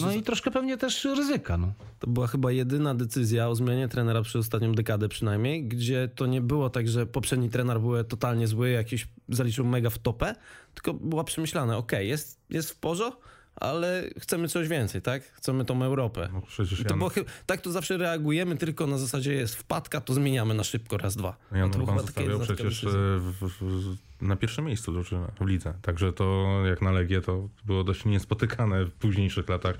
[0.00, 1.56] no i troszkę pewnie też ryzyka.
[1.56, 1.72] No.
[1.98, 6.40] To była chyba jedyna decyzja o zmianie trenera przez ostatnią dekadę przynajmniej, gdzie to nie
[6.40, 10.34] było tak, że poprzedni trener był totalnie zły, jakiś zaliczył mega w topę,
[10.74, 13.20] tylko była przemyślana, okej, jest, jest w porządku,
[13.60, 15.22] ale chcemy coś więcej, tak?
[15.22, 16.28] Chcemy tą Europę.
[16.32, 20.54] No przecież to chy- tak to zawsze reagujemy, tylko na zasadzie jest wpadka, to zmieniamy
[20.54, 21.36] na szybko raz, dwa.
[21.52, 25.46] No to Urban była taka zostawiał przecież e, w, w, na pierwszym miejscu drużynę w
[25.46, 25.74] lidze.
[25.82, 29.76] Także to jak na Legię to było dość niespotykane w późniejszych latach,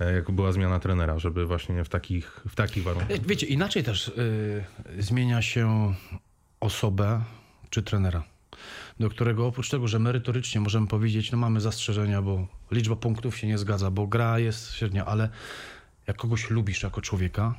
[0.00, 3.10] e, jak była zmiana trenera, żeby właśnie w takich, w takich warunkach.
[3.10, 4.64] E, Wiecie, inaczej też y,
[4.98, 5.94] zmienia się
[6.60, 7.22] osobę
[7.70, 8.22] czy trenera,
[9.00, 13.46] do którego oprócz tego, że merytorycznie możemy powiedzieć, no mamy zastrzeżenia, bo liczba punktów się
[13.46, 15.28] nie zgadza, bo gra jest średnia, ale
[16.06, 17.54] jak kogoś lubisz jako człowieka,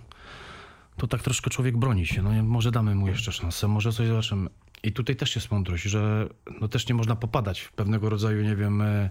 [0.98, 2.22] to tak troszkę człowiek broni się.
[2.22, 4.50] No może damy mu jeszcze szansę, może coś zobaczymy.
[4.84, 6.28] I tutaj też jest mądrość, że
[6.62, 9.10] no też nie można popadać w pewnego rodzaju, nie wiem, e,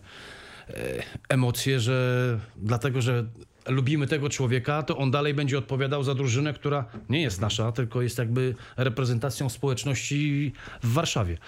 [0.68, 3.24] e, emocje, że dlatego, że
[3.68, 8.02] lubimy tego człowieka, to on dalej będzie odpowiadał za drużynę, która nie jest nasza, tylko
[8.02, 11.38] jest jakby reprezentacją społeczności w Warszawie.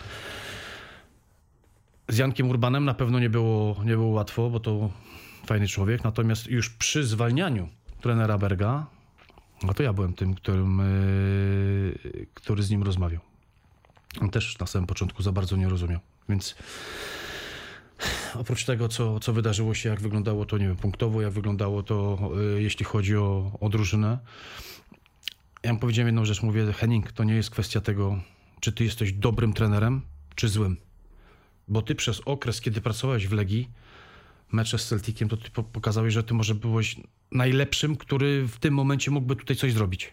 [2.09, 4.91] Z Jankiem Urbanem na pewno nie było, nie było łatwo, bo to
[5.47, 7.69] fajny człowiek, natomiast już przy zwalnianiu
[8.01, 8.87] trenera Berga,
[9.63, 10.79] no to ja byłem tym, którym,
[12.05, 13.21] yy, który z nim rozmawiał.
[14.21, 16.57] On też na samym początku za bardzo nie rozumiał, więc
[18.35, 22.19] oprócz tego, co, co wydarzyło się, jak wyglądało to, nie wiem, punktowo, jak wyglądało to,
[22.55, 24.19] yy, jeśli chodzi o, o drużynę,
[25.63, 28.19] ja mu powiedziałem jedną rzecz, mówię, Henning, to nie jest kwestia tego,
[28.61, 30.01] czy ty jesteś dobrym trenerem,
[30.35, 30.77] czy złym.
[31.69, 33.71] Bo ty przez okres, kiedy pracowałeś w Legii,
[34.53, 36.97] mecze z Celticiem, to ty po- pokazałeś, że ty może byłeś
[37.33, 40.13] najlepszym, który w tym momencie mógłby tutaj coś zrobić.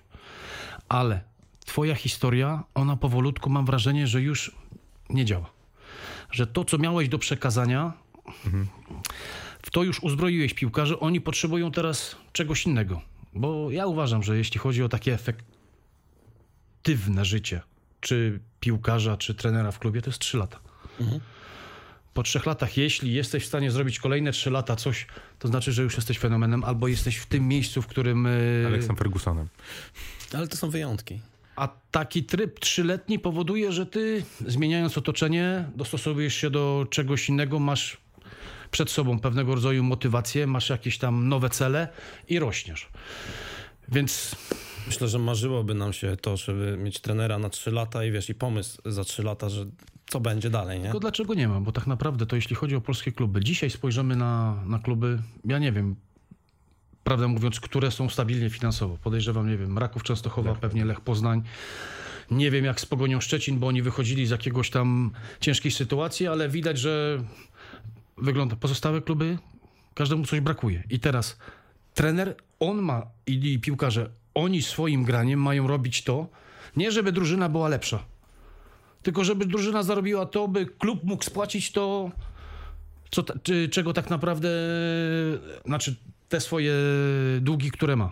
[0.89, 1.21] Ale
[1.65, 4.56] twoja historia, ona powolutku mam wrażenie, że już
[5.10, 5.59] nie działa.
[6.32, 7.94] Że to, co miałeś do przekazania,
[9.62, 13.02] w to już uzbroiłeś piłkarzy, oni potrzebują teraz czegoś innego.
[13.34, 17.62] Bo ja uważam, że jeśli chodzi o takie efektywne życie,
[18.02, 20.60] czy piłkarza, czy trenera w klubie, to jest 3 lata.
[22.13, 25.08] Po trzech latach, jeśli jesteś w stanie zrobić kolejne 3 lata coś,
[25.39, 28.26] to znaczy, że już jesteś fenomenem, albo jesteś w tym miejscu, w którym.
[28.26, 29.48] y, Aleksem Fergusonem.
[30.34, 31.20] Ale to są wyjątki.
[31.60, 37.98] A taki tryb trzyletni powoduje, że ty zmieniając otoczenie, dostosowujesz się do czegoś innego, masz
[38.72, 41.88] przed sobą pewnego rodzaju motywację, masz jakieś tam nowe cele
[42.28, 42.89] i rośniesz.
[43.88, 44.36] Więc
[44.88, 48.36] Myślę, że marzyłoby nam się to, żeby mieć trenera na 3 lata i wiesz, i
[48.36, 49.65] pomysł za 3 lata, że
[50.10, 50.84] co będzie dalej, nie?
[50.84, 51.62] tylko dlaczego nie ma?
[51.62, 55.60] Bo tak naprawdę to jeśli chodzi o polskie kluby, dzisiaj spojrzymy na, na kluby, ja
[55.60, 55.95] nie wiem,
[57.10, 58.98] prawdę mówiąc, które są stabilnie finansowo.
[59.04, 61.41] Podejrzewam, nie wiem, Raków Częstochowa, pewnie Lech Poznań.
[62.32, 66.50] Nie wiem jak z Pogonią Szczecin, bo oni wychodzili z jakiegoś tam ciężkiej sytuacji, ale
[66.50, 67.24] widać, że
[68.17, 69.38] wygląda pozostałe kluby,
[69.93, 70.84] każdemu coś brakuje.
[70.89, 71.38] I teraz
[71.93, 76.28] trener, on ma i, i piłkarze, oni swoim graniem mają robić to,
[76.78, 78.04] nie żeby drużyna była lepsza,
[79.04, 82.12] tylko żeby drużyna zarobiła to, by klub mógł spłacić to,
[83.12, 83.24] co,
[83.72, 84.50] czego tak naprawdę,
[85.65, 85.95] znaczy
[86.30, 86.74] te swoje
[87.42, 88.12] długi, które ma.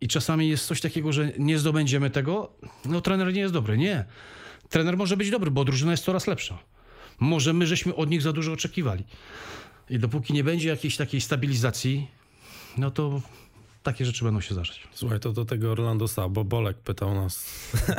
[0.00, 2.52] I czasami jest coś takiego, że nie zdobędziemy tego,
[2.84, 3.78] no trener nie jest dobry.
[3.78, 4.04] Nie.
[4.68, 6.58] Trener może być dobry, bo drużyna jest coraz lepsza.
[7.20, 9.04] Może my żeśmy od nich za dużo oczekiwali.
[9.90, 12.06] I dopóki nie będzie jakiejś takiej stabilizacji,
[12.78, 13.22] no to
[13.82, 14.88] takie rzeczy będą się zdarzać.
[14.92, 17.50] Słuchaj, to do tego Orlandosa, bo Bolek pytał nas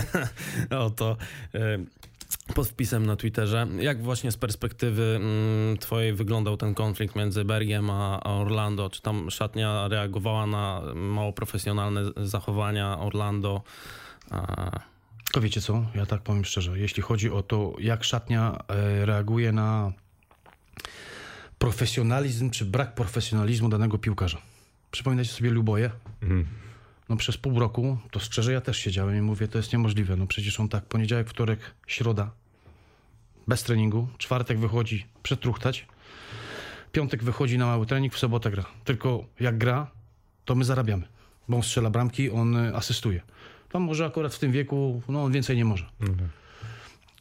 [0.85, 1.17] o to
[2.55, 3.67] pod wpisem na Twitterze.
[3.79, 8.89] Jak właśnie z perspektywy mm, twojej wyglądał ten konflikt między Bergiem a, Orlando?
[8.89, 13.61] Czy tam szatnia reagowała na mało profesjonalne zachowania Orlando?
[15.33, 19.51] To wiecie co, ja tak powiem szczerze, jeśli chodzi o to, jak szatnia e, reaguje
[19.51, 19.91] na
[21.57, 24.41] profesjonalizm czy brak profesjonalizmu danego piłkarza.
[24.91, 25.91] Przypominajcie sobie Luboje.
[26.21, 26.45] Mhm.
[27.09, 30.15] No przez pół roku, to szczerze ja też siedziałem i mówię, to jest niemożliwe.
[30.15, 32.31] No przecież on tak, poniedziałek, wtorek, środa,
[33.47, 35.85] bez treningu, czwartek wychodzi przetruchtać,
[36.91, 38.65] piątek wychodzi na mały trening, w sobotę gra.
[38.83, 39.91] Tylko jak gra,
[40.45, 41.07] to my zarabiamy,
[41.47, 43.21] bo on strzela bramki, on y, asystuje.
[43.69, 45.85] Tam może akurat w tym wieku, no on więcej nie może.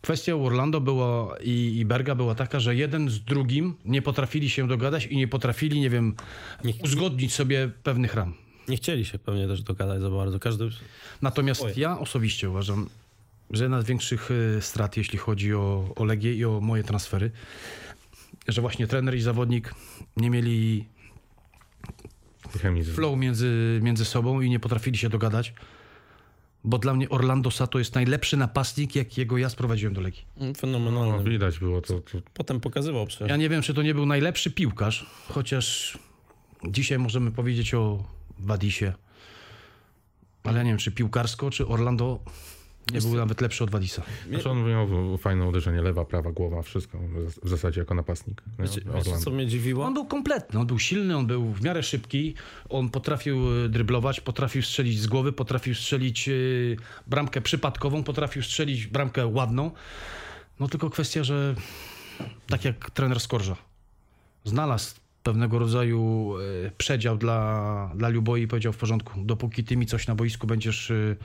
[0.02, 4.50] Kwestia u Orlando była i, i Berga była taka, że jeden z drugim nie potrafili
[4.50, 6.14] się dogadać i nie potrafili, nie wiem,
[6.64, 8.34] Nie- uzgodnić sobie pewnych ram.
[8.68, 10.38] Nie chcieli się pewnie też dogadać za bardzo.
[10.38, 10.68] Każdy...
[11.22, 11.72] Natomiast Oj.
[11.76, 12.88] ja osobiście uważam,
[13.50, 17.30] że jedna z większych y, strat, jeśli chodzi o, o Legię i o moje transfery,
[18.48, 19.74] że właśnie trener i zawodnik
[20.16, 20.84] nie mieli
[22.94, 25.54] flow między, między sobą i nie potrafili się dogadać.
[26.64, 30.22] Bo dla mnie Orlando Sato jest najlepszy napastnik, jakiego ja sprowadziłem do Legii.
[30.36, 31.30] No, Fenomenalny.
[31.30, 32.00] widać było to.
[32.00, 33.28] to Potem pokazywał przecież.
[33.28, 35.98] Ja nie wiem, czy to nie był najlepszy piłkarz, chociaż
[36.68, 38.04] dzisiaj możemy powiedzieć o
[38.38, 38.92] Wadisie.
[40.44, 42.20] Ale ja nie wiem, czy piłkarsko, czy Orlando
[42.92, 44.02] nie był nawet lepszy od Wadisa.
[44.28, 46.98] Znaczy on miał fajne uderzenie, lewa, prawa, głowa, wszystko
[47.42, 48.42] w zasadzie jako napastnik.
[48.58, 49.84] Wiecie, wiecie, co mnie dziwiło?
[49.84, 52.34] On był kompletny, on był silny, on był w miarę szybki,
[52.68, 58.86] on potrafił y, dryblować, potrafił strzelić z głowy, potrafił strzelić y, bramkę przypadkową, potrafił strzelić
[58.86, 59.70] bramkę ładną.
[60.60, 61.54] No tylko kwestia, że
[62.46, 63.56] tak jak trener Skorża,
[64.44, 64.94] znalazł
[65.24, 66.34] pewnego rodzaju
[66.66, 70.46] y, przedział dla, dla Luboi i powiedział w porządku, dopóki ty mi coś na boisku
[70.46, 71.16] będziesz y,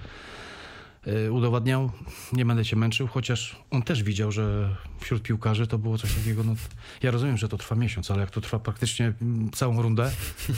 [1.08, 1.92] y, udowadniał,
[2.34, 6.44] nie będę cię męczył, chociaż on też widział, że wśród piłkarzy to było coś takiego,
[6.44, 6.56] no
[7.04, 10.12] ja rozumiem, że to trwa miesiąc, ale jak to trwa praktycznie mm, całą rundę,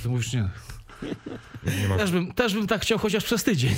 [0.03, 0.49] to mówisz nie.
[1.63, 3.75] Nie, Też bym, też bym tak chciał chociaż przez tydzień.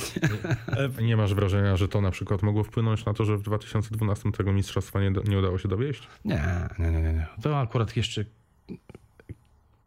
[1.02, 4.54] nie masz wrażenia, że to na przykład mogło wpłynąć na to, że w 2012 tego
[4.54, 6.08] mistrzostwa nie, nie udało się dowieść?
[6.26, 7.13] Nie, nie, nie, nie.
[7.13, 7.28] nie.
[7.41, 8.26] To akurat jeszcze.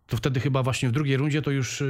[0.06, 1.80] To wtedy chyba właśnie w drugiej rundzie to już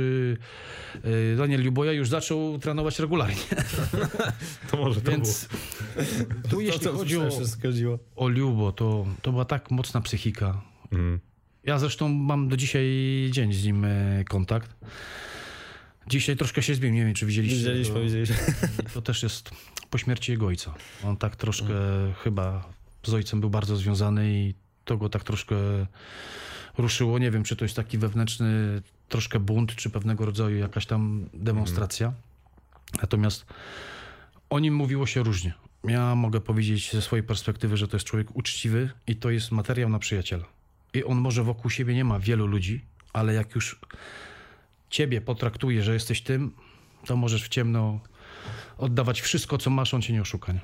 [1.05, 3.37] yy, Daniel Luboja już zaczął trenować regularnie.
[4.71, 5.49] To może to Więc
[6.51, 10.63] tu jeśli chodzi o, o Lubo, to, to była tak mocna psychika.
[10.91, 11.03] było.
[11.03, 11.21] Mm.
[11.65, 12.87] Ja zresztą mam do dzisiaj
[13.31, 14.77] dzień z nim e, kontakt.
[16.07, 17.59] Dzisiaj troszkę się zmienił, nie wiem czy widzieliście.
[17.59, 18.37] Widzieliśmy, to, widzieliśmy.
[18.95, 19.51] to też jest
[19.91, 20.75] po śmierci jego ojca.
[21.05, 21.75] On tak troszkę
[22.23, 22.69] chyba
[23.03, 25.57] z ojcem był bardzo związany i to go tak troszkę
[26.79, 27.19] ruszyło.
[27.19, 32.13] Nie wiem, czy to jest taki wewnętrzny troszkę bunt, czy pewnego rodzaju jakaś tam demonstracja.
[33.01, 33.47] Natomiast
[34.51, 35.55] o nim mówiło się różnie.
[35.85, 39.89] Ja mogę powiedzieć ze swojej perspektywy, że to jest człowiek uczciwy i to jest materiał
[39.89, 40.45] na przyjaciela.
[40.95, 43.81] I on może wokół siebie nie ma wielu ludzi, ale jak już
[44.91, 46.53] ciebie potraktuje, że jesteś tym,
[47.07, 48.01] to możesz w ciemno
[48.79, 50.53] oddawać wszystko, co masz, on cię nie oszuka.
[50.53, 50.61] Nie?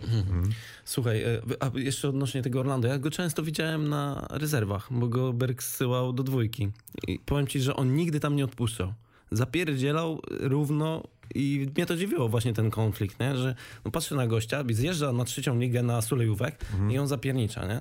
[0.84, 5.32] Słuchaj, e, a jeszcze odnośnie tego Orlando, ja go często widziałem na rezerwach, bo go
[5.32, 6.68] Berg zsyłał do dwójki.
[7.08, 8.94] I powiem ci, że on nigdy tam nie odpuszczał.
[9.30, 11.02] Zapierdzielał równo
[11.34, 13.36] i mnie to dziwiło właśnie ten konflikt, nie?
[13.36, 17.80] że no patrzę na gościa, zjeżdża na trzecią ligę na Sulejówek i on zapiernicza, nie?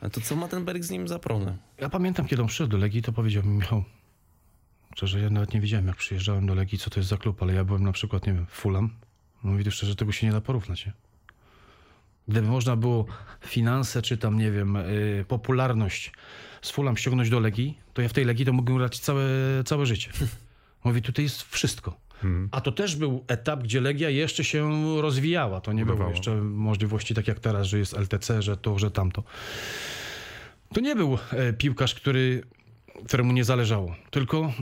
[0.00, 1.56] A to co ma ten Berg z nim za problem?
[1.78, 3.84] Ja pamiętam, kiedy on przyszedł do Legii, to powiedział mi, Michał,
[4.94, 7.54] szczerze, ja nawet nie wiedziałem, jak przyjeżdżałem do Legii, co to jest za klub, ale
[7.54, 8.90] ja byłem na przykład, nie wiem, Fulham.
[9.42, 10.86] Mówi to szczerze, tego się nie da porównać.
[10.86, 10.92] Nie?
[12.28, 13.06] Gdyby można było
[13.46, 16.12] finanse, czy tam, nie wiem, y, popularność
[16.62, 19.24] z Fulham ściągnąć do Legii, to ja w tej Legii to mógłbym grać całe,
[19.64, 20.10] całe życie.
[20.84, 21.96] Mówi, tutaj jest wszystko.
[22.50, 24.70] A to też był etap, gdzie Legia jeszcze się
[25.02, 25.60] rozwijała.
[25.60, 26.16] To nie było Budowało.
[26.16, 29.22] jeszcze możliwości tak jak teraz, że jest LTC, że to, że tamto.
[30.74, 32.42] To nie był e, piłkarz, który,
[33.06, 33.94] któremu nie zależało.
[34.10, 34.52] Tylko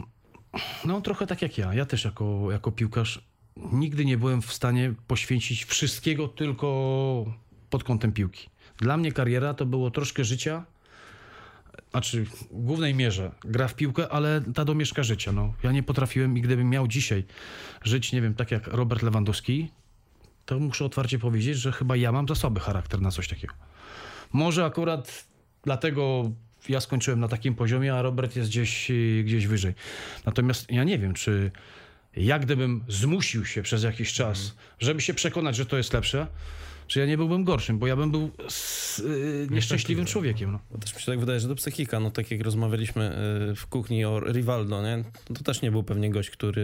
[0.85, 1.75] no trochę tak jak ja.
[1.75, 7.35] Ja też jako, jako piłkarz nigdy nie byłem w stanie poświęcić wszystkiego tylko
[7.71, 8.49] pod kątem piłki.
[8.79, 10.65] Dla mnie kariera to było troszkę życia,
[11.91, 15.33] znaczy w głównej mierze gra w piłkę, ale ta domieszka życia.
[15.33, 17.25] No, ja nie potrafiłem i gdybym miał dzisiaj
[17.83, 19.71] żyć, nie wiem, tak jak Robert Lewandowski,
[20.47, 23.55] to muszę otwarcie powiedzieć, że chyba ja mam za słaby charakter na coś takiego.
[24.33, 25.25] Może akurat
[25.63, 26.31] dlatego
[26.69, 28.91] ja skończyłem na takim poziomie, a Robert jest gdzieś,
[29.25, 29.75] gdzieś wyżej.
[30.27, 31.51] Natomiast ja nie wiem, czy
[32.17, 36.27] ja gdybym zmusił się przez jakiś czas, żeby się przekonać, że to jest lepsze,
[36.91, 40.53] czy ja nie byłbym gorszym, bo ja bym był s- y, nieszczęśliwym człowiekiem.
[40.53, 40.59] No.
[40.71, 43.17] Bo też mi się tak wydaje, że to psychika, no tak jak rozmawialiśmy
[43.53, 45.05] y, w kuchni o Rivaldo, nie?
[45.31, 46.63] No to też nie był pewnie gość, który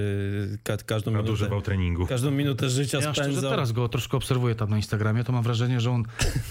[0.64, 2.06] ka- każdą minutę, Nadużywał treningu.
[2.06, 3.50] każdą minutę życia Ja spędzał.
[3.50, 6.04] teraz go troszkę obserwuję tam na Instagramie, to mam wrażenie, że on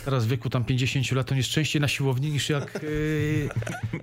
[0.05, 3.49] teraz w wieku tam 50 lat on jest częściej na siłowni niż jak yy,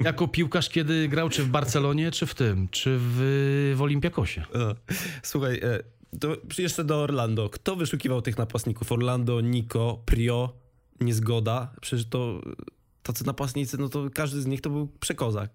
[0.00, 4.44] jako piłkarz, kiedy grał czy w Barcelonie, czy w tym, czy w, w Olimpiakosie.
[4.54, 4.74] E,
[5.22, 5.78] Słuchaj, e,
[6.20, 7.50] to jeszcze do Orlando.
[7.50, 8.92] Kto wyszukiwał tych napastników?
[8.92, 10.52] Orlando, Nico, Prio,
[11.00, 11.72] Niezgoda?
[11.80, 12.40] Przecież to
[13.02, 15.50] tacy napastnicy, no to każdy z nich to był przekozak.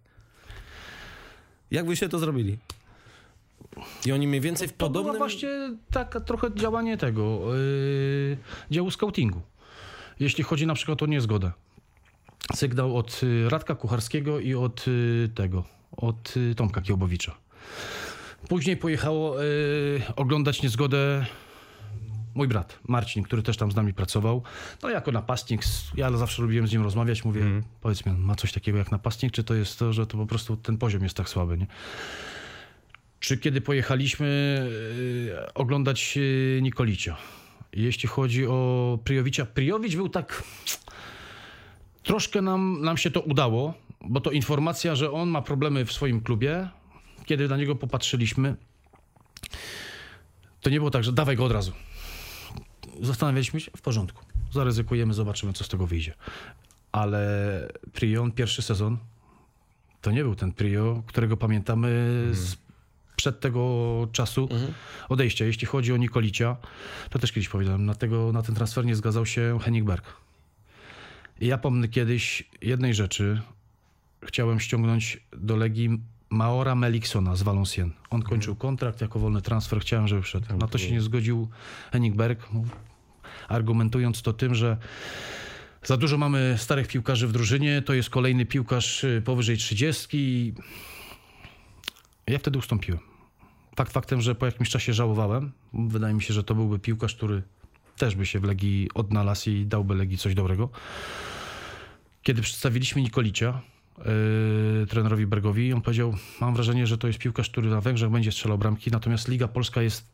[1.71, 2.57] Jak byście to zrobili?
[4.05, 5.17] I oni mniej więcej w To podobnym...
[5.17, 5.49] właśnie
[5.91, 8.37] tak trochę działanie tego yy,
[8.71, 9.41] działu scoutingu.
[10.19, 11.51] Jeśli chodzi na przykład o niezgodę.
[12.55, 15.63] Sygnał od y, Radka Kucharskiego i od y, tego,
[15.97, 17.37] od y, Tomka Kiełbowicza.
[18.49, 21.25] Później pojechało y, oglądać niezgodę
[22.35, 24.43] mój brat Marcin, który też tam z nami pracował.
[24.83, 25.61] No jako napastnik,
[25.95, 27.41] ja zawsze lubiłem z nim rozmawiać, mówię,
[27.81, 30.57] powiedz mi, ma coś takiego jak napastnik, czy to jest to, że to po prostu
[30.57, 31.67] ten poziom jest tak słaby, nie?
[33.19, 34.27] Czy kiedy pojechaliśmy
[35.47, 37.17] y, oglądać y, Nikolicia?
[37.73, 40.43] Jeśli chodzi o Pryjowicza, Pryjowicz był tak...
[42.03, 46.21] Troszkę nam, nam się to udało, bo to informacja, że on ma problemy w swoim
[46.21, 46.69] klubie.
[47.27, 48.55] Kiedy na niego popatrzyliśmy,
[50.61, 51.71] to nie było tak, że dawaj go od razu.
[53.01, 56.13] Zastanawialiśmy się, w porządku, zaryzykujemy, zobaczymy, co z tego wyjdzie.
[56.91, 58.97] Ale Prion, pierwszy sezon,
[60.01, 61.87] to nie był ten Prio, którego pamiętamy
[62.31, 62.55] z
[63.15, 64.49] przed tego czasu
[65.09, 65.45] odejścia.
[65.45, 66.57] Jeśli chodzi o Nikolicia,
[67.09, 70.13] to też kiedyś powiedziałem, na, tego, na ten transfer nie zgadzał się Henning Berg.
[71.41, 73.41] I ja pomnę kiedyś jednej rzeczy.
[74.25, 77.95] Chciałem ściągnąć do Legii Maora Meliksona z Valenciennes.
[78.09, 80.57] On kończył kontrakt jako wolny transfer, chciałem, żeby wszedł.
[80.57, 81.47] Na to się nie zgodził
[81.91, 82.49] Henning Berg,
[83.47, 84.77] argumentując to tym, że
[85.83, 90.53] za dużo mamy starych piłkarzy w drużynie, to jest kolejny piłkarz y, powyżej 30.
[92.27, 92.99] Ja wtedy ustąpiłem.
[93.75, 95.51] Fakt faktem, że po jakimś czasie żałowałem.
[95.73, 97.43] Wydaje mi się, że to byłby piłkarz, który
[97.97, 100.69] też by się w Legii odnalazł i dałby Legii coś dobrego.
[102.23, 103.61] Kiedy przedstawiliśmy Nikolicia
[103.97, 108.31] yy, trenerowi Bergowi, on powiedział, mam wrażenie, że to jest piłkarz, który na Węgrzech będzie
[108.31, 110.05] strzelał bramki, natomiast Liga Polska jest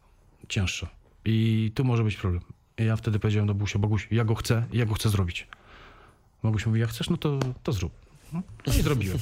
[0.50, 0.90] cięższa.
[1.26, 2.42] I tu może być problem.
[2.78, 5.48] I ja wtedy powiedziałem do Busia, Boguś, ja go chcę i ja go chcę zrobić.
[6.44, 7.94] Boguś mówi, jak chcesz, no to, to zrób.
[8.34, 9.18] No, no i zrobiłem.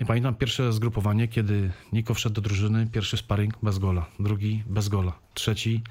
[0.00, 4.88] I pamiętam pierwsze zgrupowanie, kiedy Niko wszedł do drużyny, pierwszy sparring bez gola, drugi bez
[4.88, 5.82] gola, trzeci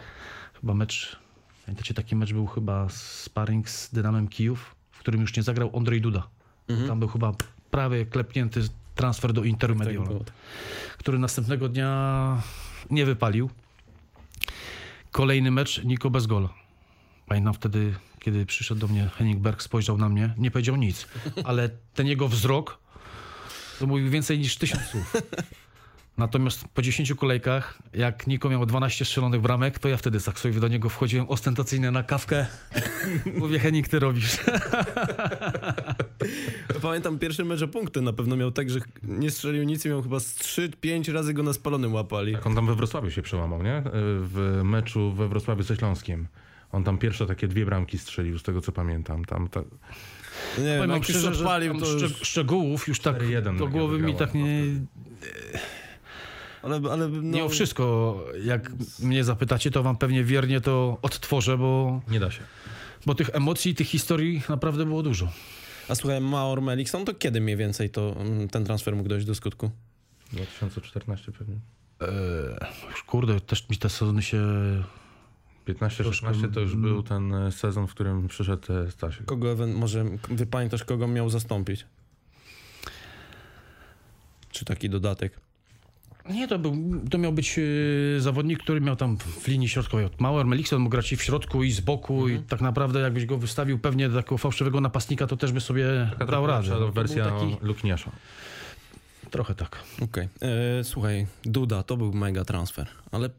[0.61, 1.19] chyba mecz,
[1.65, 6.01] pamiętacie taki mecz był chyba sparring z Dynamem Kijów, w którym już nie zagrał Andrzej
[6.01, 6.27] Duda.
[6.87, 7.33] Tam był chyba
[7.71, 8.61] prawie klepnięty
[8.95, 10.23] transfer do Interu Tak było.
[10.97, 12.41] który następnego dnia
[12.89, 13.49] nie wypalił.
[15.11, 16.49] Kolejny mecz, Niko bez gola.
[17.27, 21.07] Pamiętam wtedy, kiedy przyszedł do mnie Henning Berg, spojrzał na mnie, nie powiedział nic,
[21.43, 22.79] ale ten jego wzrok
[23.79, 25.13] to mówił więcej niż tysiąc słów.
[26.17, 30.67] Natomiast po 10 kolejkach, jak Niko miał 12 strzelonych bramek, to ja wtedy sobie do
[30.67, 32.45] niego wchodziłem ostentacyjnie na kawkę.
[33.39, 34.37] Mówię, Henik, ty robisz.
[36.81, 40.03] Pamiętam pierwszy mecz o punkty na pewno miał tak, że nie strzelił nic i miał
[40.03, 42.33] chyba z 3-5 razy go na spalonym łapali.
[42.33, 43.83] Tak, on tam we Wrocławiu się przełamał, nie?
[43.93, 46.27] W meczu we Wrocławiu ze Śląskiem.
[46.71, 49.25] On tam pierwsze takie dwie bramki strzelił, z tego co pamiętam.
[49.25, 49.59] Tam ta...
[49.59, 51.33] Nie wiem, Powiem wam jak szczerze,
[51.99, 54.63] że szczegółów już tak 4-1 do głowy mi tak nie...
[56.63, 58.17] Ale, ale no, Nie o wszystko.
[58.43, 62.41] Jak mnie zapytacie, to wam pewnie wiernie to odtworzę, bo, Nie da się.
[63.05, 65.31] bo tych emocji, tych historii naprawdę było dużo.
[65.89, 69.35] A słuchaj, Maor Melikson, to kiedy mniej więcej to, mm, ten transfer mógł dojść do
[69.35, 69.71] skutku?
[70.33, 71.55] 2014 pewnie.
[72.01, 72.07] Eee,
[72.89, 74.37] już kurde, też mi te sezony się...
[75.67, 79.25] 15-16 to już był ten e, sezon, w którym przyszedł e, Stasiek.
[79.25, 81.85] Kogo, ewen- może wie pamiętasz, kogo miał zastąpić?
[84.49, 85.39] Czy taki dodatek?
[86.29, 86.75] Nie, to, był,
[87.11, 90.07] to miał być e, zawodnik, który miał tam w linii środkowej.
[90.19, 93.37] Mauer Melikson mógł grać i w środku, i z boku i tak naprawdę jakbyś go
[93.37, 96.69] wystawił pewnie do takiego fałszywego napastnika, to też by sobie Taka dał radę.
[96.79, 98.11] No, wersja taki, Lukniasza.
[99.31, 99.83] trochę tak.
[100.01, 100.29] Okej.
[100.79, 103.29] E, Słuchaj, Duda, to był mega transfer, ale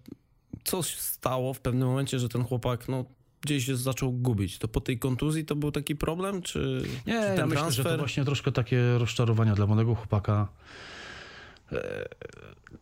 [0.65, 3.05] coś stało w pewnym momencie, że ten chłopak, no
[3.41, 4.59] gdzieś się zaczął gubić.
[4.59, 7.85] To po tej kontuzji to był taki problem, czy, Nie, czy ja ten myślę, że
[7.85, 10.49] to właśnie troszkę takie rozczarowania dla młodego chłopaka.
[11.73, 12.09] E,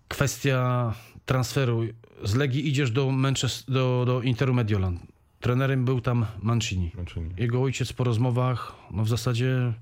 [0.08, 0.94] Kwestia
[1.26, 1.82] transferu.
[2.24, 4.98] Z Legii idziesz do, Manchester, do, do Interu Mediolan.
[5.40, 6.90] Trenerem był tam Mancini.
[6.94, 9.72] Znaczy, Jego ojciec po rozmowach, no w zasadzie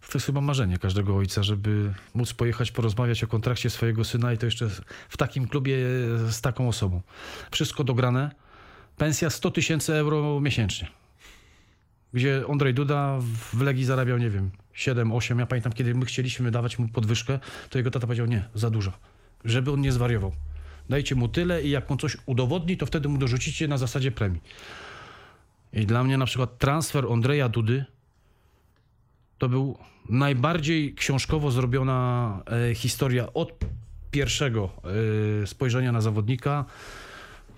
[0.00, 4.38] to jest chyba marzenie każdego ojca, żeby móc pojechać porozmawiać o kontrakcie swojego syna i
[4.38, 4.68] to jeszcze
[5.08, 5.76] w takim klubie
[6.30, 7.00] z taką osobą.
[7.50, 8.30] Wszystko dograne.
[8.96, 10.88] Pensja 100 tysięcy euro miesięcznie.
[12.12, 13.18] Gdzie Andrzej Duda
[13.52, 15.38] w Legii zarabiał, nie wiem, 7, 8.
[15.38, 17.38] Ja pamiętam, kiedy my chcieliśmy dawać mu podwyżkę,
[17.70, 18.92] to jego tata powiedział, nie, za dużo.
[19.44, 20.32] Żeby on nie zwariował.
[20.88, 24.40] Dajcie mu tyle i jak on coś udowodni, to wtedy mu dorzucicie na zasadzie premii.
[25.72, 27.84] I dla mnie na przykład transfer Andrzeja Dudy
[29.38, 33.52] to był najbardziej książkowo zrobiona e, historia od
[34.10, 34.70] pierwszego
[35.42, 36.64] e, spojrzenia na zawodnika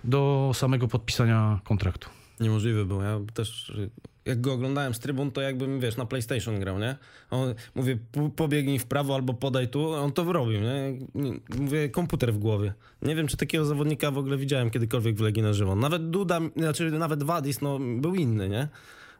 [0.05, 2.09] do samego podpisania kontraktu.
[2.41, 3.03] Niemożliwe było.
[3.03, 3.73] Ja też,
[4.27, 6.97] jak go oglądałem z trybun, to jakbym, wiesz, na PlayStation grał, nie?
[7.31, 10.99] On, mówię, "Pu- pobiegnij w prawo albo podaj tu, on to robił, nie?
[11.59, 12.73] Mówię, komputer w głowie.
[13.03, 15.77] Nie wiem, czy takiego zawodnika w ogóle widziałem kiedykolwiek w Legii na żywo.
[15.77, 18.69] Nawet Duda, znaczy nawet Wadis, no, był inny, nie?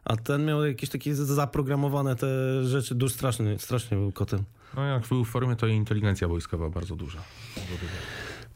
[0.05, 2.27] A ten miał jakieś takie zaprogramowane te
[2.63, 4.43] rzeczy, duż straszny, strasznie był kotem.
[4.75, 7.19] No jak był w formie, to inteligencja wojskowa bardzo duża.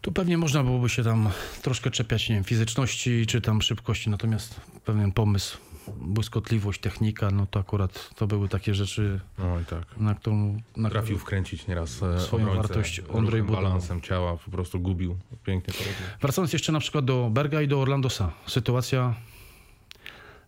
[0.02, 1.30] Tu pewnie można byłoby się tam
[1.62, 5.58] troszkę czepiać, nie wiem, fizyczności czy tam szybkości, natomiast pewien pomysł,
[5.98, 9.98] błyskotliwość, technika, no to akurat to były takie rzeczy, No i tak.
[9.98, 10.62] na którą...
[10.78, 13.44] Na Trafił wkręcić nieraz e, Swoją obrońcę, wartość Buda.
[13.62, 15.18] balansem ciała, po prostu gubił.
[15.46, 15.94] Pięknie to robił.
[16.22, 18.32] Wracając jeszcze na przykład do Berga i do Orlandosa.
[18.48, 19.16] Sytuacja...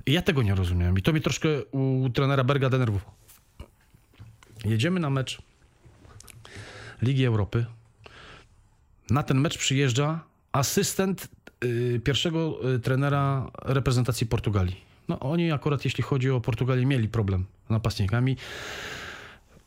[0.08, 3.12] Ja tego nie rozumiem i to mnie troszkę u trenera Berga denerwowało.
[4.66, 5.41] Jedziemy na mecz
[7.02, 7.66] Ligi Europy.
[9.10, 10.20] Na ten mecz przyjeżdża
[10.52, 11.28] asystent
[11.64, 14.93] y, pierwszego y, trenera reprezentacji Portugalii.
[15.08, 18.38] No oni akurat jeśli chodzi o Portugalię mieli problem z napastnikami.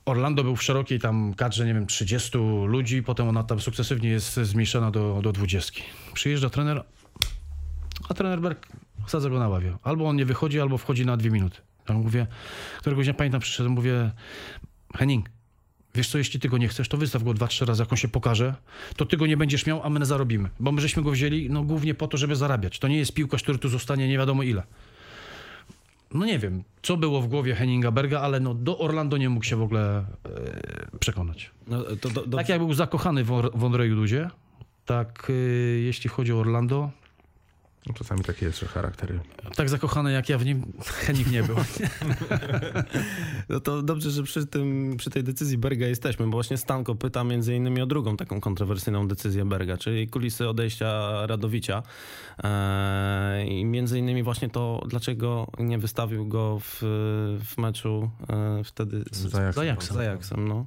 [0.06, 4.34] Orlando był w szerokiej tam kadrze, nie wiem, 30 ludzi, potem ona tam sukcesywnie jest
[4.34, 5.82] zmniejszona do, do 20.
[6.14, 6.84] Przyjeżdża trener,
[8.08, 8.66] a trener Berg
[9.06, 9.76] sadza go na ławie.
[9.82, 11.60] Albo on nie wychodzi, albo wchodzi na dwie minuty.
[11.88, 12.26] Ja mówię,
[12.78, 14.10] któregoś dnia pamiętam, przyszedłem, mówię,
[14.94, 15.30] Henning,
[15.94, 17.96] wiesz co, jeśli ty go nie chcesz, to wystaw go dwa, trzy razy, jak on
[17.96, 18.54] się pokaże,
[18.96, 20.50] to ty go nie będziesz miał, a my zarobimy.
[20.60, 22.78] Bo my żeśmy go wzięli, no głównie po to, żeby zarabiać.
[22.78, 24.62] To nie jest piłkarz, który tu zostanie nie wiadomo ile.
[26.14, 29.44] No nie wiem, co było w głowie Henninga Berga, ale no do Orlando nie mógł
[29.44, 30.04] się w ogóle
[30.92, 31.50] e, przekonać.
[31.66, 34.30] No, do, do, Tak jak był zakochany w, Or- w Dudzie,
[34.84, 36.90] tak y, jeśli chodzi o Orlando,
[37.86, 39.20] No, czasami takie jest, że charaktery.
[39.56, 40.72] tak zakochany jak ja w nim
[41.04, 41.56] Henning nie był.
[43.48, 47.24] No to dobrze, że przy, tym, przy tej decyzji Berga jesteśmy, bo właśnie Stanko pyta
[47.24, 51.82] między innymi o drugą taką kontrowersyjną decyzję Berga, czyli kulisy odejścia Radowicia.
[52.44, 56.78] Eee, I między innymi właśnie to, dlaczego nie wystawił go w,
[57.44, 59.52] w meczu e, wtedy z, Z Ajaxem.
[59.54, 59.96] Z Ajaxem.
[59.96, 60.48] z Ajaxem.
[60.48, 60.66] No.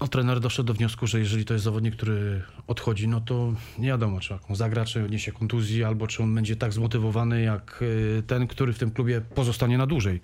[0.00, 3.88] No, trener doszedł do wniosku, że jeżeli to jest zawodnik, który odchodzi, no to nie
[3.88, 8.22] wiadomo, czy on zagra, czy odniesie kontuzji, albo czy on będzie tak zmotywowany jak y,
[8.26, 10.20] ten, który w tym klubie pozostanie na dłużej.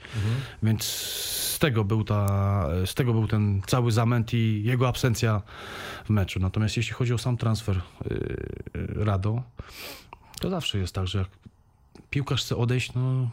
[0.62, 0.84] Więc
[1.56, 2.26] z tego, był ta,
[2.86, 5.42] z tego był ten cały zamęt i jego absencja
[6.04, 6.40] w meczu.
[6.40, 8.14] Natomiast jeśli chodzi o sam transfer y,
[8.76, 9.42] y, Rado,
[10.40, 11.28] to zawsze jest tak, że jak
[12.10, 13.30] piłkarz chce odejść, no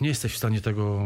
[0.00, 1.00] nie jesteś w stanie tego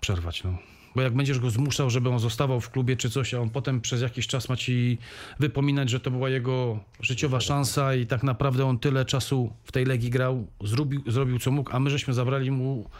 [0.00, 0.44] przerwać.
[0.44, 0.69] No.
[0.94, 3.80] Bo jak będziesz go zmuszał, żeby on zostawał w klubie czy coś, a on potem
[3.80, 4.98] przez jakiś czas ma ci
[5.38, 9.84] wypominać, że to była jego życiowa szansa i tak naprawdę on tyle czasu w tej
[9.84, 12.90] Legii grał, zrobił, zrobił co mógł, a my żeśmy zabrali mu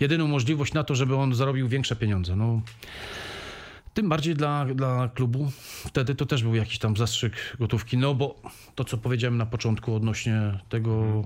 [0.00, 2.36] jedyną możliwość na to, żeby on zarobił większe pieniądze.
[2.36, 2.60] No,
[3.94, 5.50] tym bardziej dla, dla klubu.
[5.86, 7.96] Wtedy to też był jakiś tam zastrzyk gotówki.
[7.96, 8.42] No bo
[8.74, 11.22] to, co powiedziałem na początku odnośnie tego,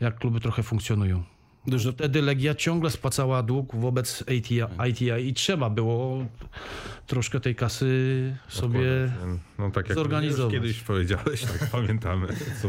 [0.00, 1.22] jak kluby trochę funkcjonują.
[1.66, 6.26] Dużo Wtedy Legia ciągle spłacała dług wobec ATI, ITI i trzeba było
[7.06, 9.12] troszkę tej kasy sobie...
[9.58, 10.54] No tak jak zorganizować.
[10.54, 12.26] już kiedyś powiedziałeś, tak pamiętamy.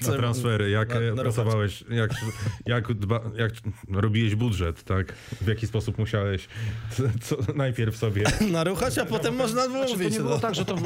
[0.00, 2.10] Co, na transfery, jak na- na pracowałeś, jak,
[2.66, 3.52] jak, dba, jak
[3.92, 5.12] robiłeś budżet, tak?
[5.40, 6.48] W jaki sposób musiałeś
[7.20, 8.24] co, najpierw sobie...
[8.50, 10.12] naruchać, a potem można Znaczy, to mówić.
[10.12, 10.24] nie no.
[10.24, 10.76] było tak, że to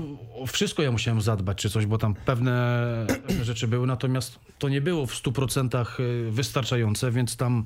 [0.47, 4.80] wszystko ja musiałem zadbać czy coś, bo tam pewne, pewne rzeczy były, natomiast to nie
[4.80, 5.84] było w 100%
[6.30, 7.64] wystarczające, więc tam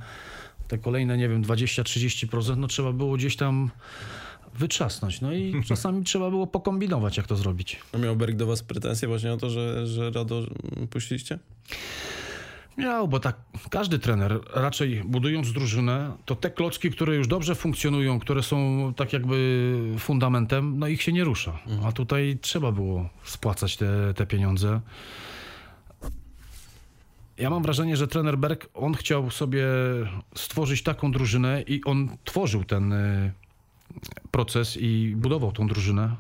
[0.68, 3.70] te kolejne, nie wiem, 20-30% no trzeba było gdzieś tam
[4.54, 5.20] wytrzasnąć.
[5.20, 7.80] No i czasami trzeba było pokombinować, jak to zrobić.
[7.92, 10.42] A miał Berg do was pretensje właśnie o to, że, że Rado
[10.90, 11.38] puściliście?
[12.78, 13.36] Miał, bo tak
[13.70, 19.12] każdy trener raczej budując drużynę, to te klocki, które już dobrze funkcjonują, które są tak
[19.12, 21.58] jakby fundamentem, no ich się nie rusza.
[21.84, 24.80] A tutaj trzeba było spłacać te, te pieniądze.
[27.38, 29.64] Ja mam wrażenie, że trener Berg, on chciał sobie
[30.34, 33.32] stworzyć taką drużynę i on tworzył ten y,
[34.30, 36.16] proces i budował tą drużynę.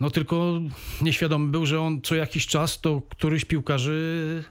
[0.00, 0.60] No tylko
[1.00, 4.44] nieświadomy był, że on co jakiś czas to któryś piłkarzy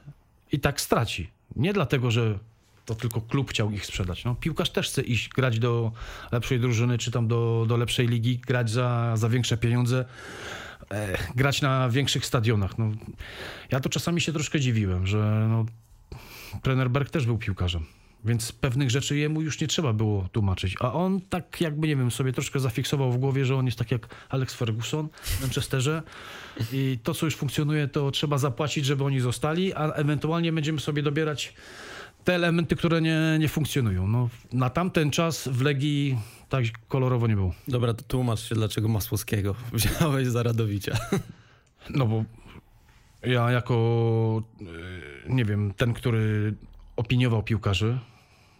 [0.51, 1.29] i tak straci.
[1.55, 2.39] Nie dlatego, że
[2.85, 4.25] to tylko klub chciał ich sprzedać.
[4.25, 5.91] No, piłkarz też chce iść grać do
[6.31, 10.05] lepszej drużyny, czy tam do, do lepszej ligi, grać za, za większe pieniądze,
[11.35, 12.77] grać na większych stadionach.
[12.77, 12.91] No,
[13.71, 15.65] ja to czasami się troszkę dziwiłem, że no,
[16.61, 17.85] trener Berg też był piłkarzem.
[18.25, 20.75] Więc pewnych rzeczy jemu już nie trzeba było tłumaczyć.
[20.79, 23.91] A on tak jakby, nie wiem, sobie troszkę zafiksował w głowie, że on jest tak
[23.91, 26.03] jak Alex Ferguson w Manchesterze
[26.73, 31.03] i to, co już funkcjonuje, to trzeba zapłacić, żeby oni zostali, a ewentualnie będziemy sobie
[31.03, 31.53] dobierać
[32.23, 34.07] te elementy, które nie, nie funkcjonują.
[34.07, 36.17] No, na tamten czas w Legii
[36.49, 37.53] tak kolorowo nie było.
[37.67, 40.97] Dobra, to tłumacz się, dlaczego Masłowskiego wziąłeś za Radowicia.
[41.89, 42.23] No bo
[43.23, 44.65] ja jako, y,
[45.29, 46.53] nie wiem, ten, który
[46.95, 47.97] opiniował piłkarzy,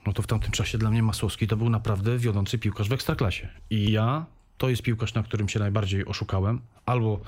[0.05, 3.47] no to w tamtym czasie dla mnie Masłowski to był naprawdę wiodący piłkarz w Ekstraklasie.
[3.69, 4.25] I ja,
[4.57, 7.19] to jest piłkarz, na którym się najbardziej oszukałem, albo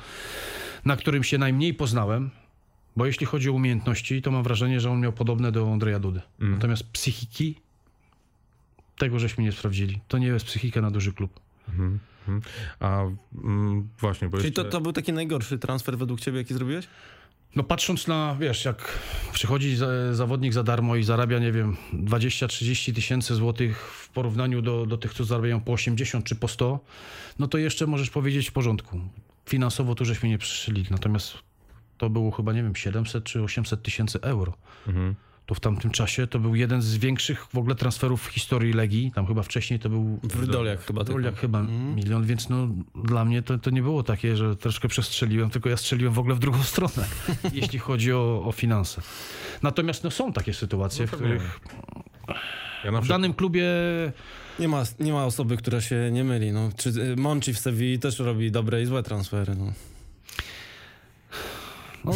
[0.86, 2.29] na którym się najmniej poznałem,
[2.96, 6.22] bo jeśli chodzi o umiejętności, to mam wrażenie, że on miał podobne do Andrzeja Dudy.
[6.39, 7.56] Natomiast psychiki,
[8.98, 10.00] tego żeśmy nie sprawdzili.
[10.08, 11.39] To nie jest psychika na duży klub.
[11.70, 12.00] Mhm.
[12.80, 13.04] A
[13.44, 14.64] mm, właśnie, bo Czyli jeszcze...
[14.64, 16.88] to, to był taki najgorszy transfer według ciebie, jaki zrobiłeś?
[17.56, 19.00] No patrząc na, wiesz, jak
[19.34, 24.86] przychodzi za, zawodnik za darmo i zarabia, nie wiem, 20-30 tysięcy złotych w porównaniu do,
[24.86, 26.80] do tych, co zarabiają po 80 czy po 100,
[27.39, 29.00] no to jeszcze możesz powiedzieć w porządku.
[29.46, 31.38] Finansowo tu żeśmy nie przyszli, natomiast
[32.04, 34.54] to było chyba, nie wiem, 700 czy 800 tysięcy euro.
[34.88, 35.16] Mhm.
[35.45, 39.12] To w tamtym czasie to był jeden z większych w ogóle transferów w historii Legii.
[39.16, 41.20] Tam chyba wcześniej to był W Rydoliach chyba tylko.
[41.20, 41.62] jak chyba
[41.95, 45.78] milion, więc no dla mnie to, to nie było takie, że troszkę przestrzeliłem, tylko ja
[45.78, 47.08] strzeliłem w ogóle w drugą stronę,
[47.54, 49.01] jeśli chodzi o, o finanse.
[49.62, 51.60] Natomiast no, są takie sytuacje, w to których
[52.84, 53.08] Ja na w przykład...
[53.08, 53.66] danym klubie
[54.60, 56.51] Nie ma, nie ma osoby, która się nie myli.
[56.51, 56.70] No.
[56.78, 59.56] Czy y, Monchi w Sewilli też robi dobre i złe transfery.
[59.56, 59.74] No.
[62.06, 62.14] No,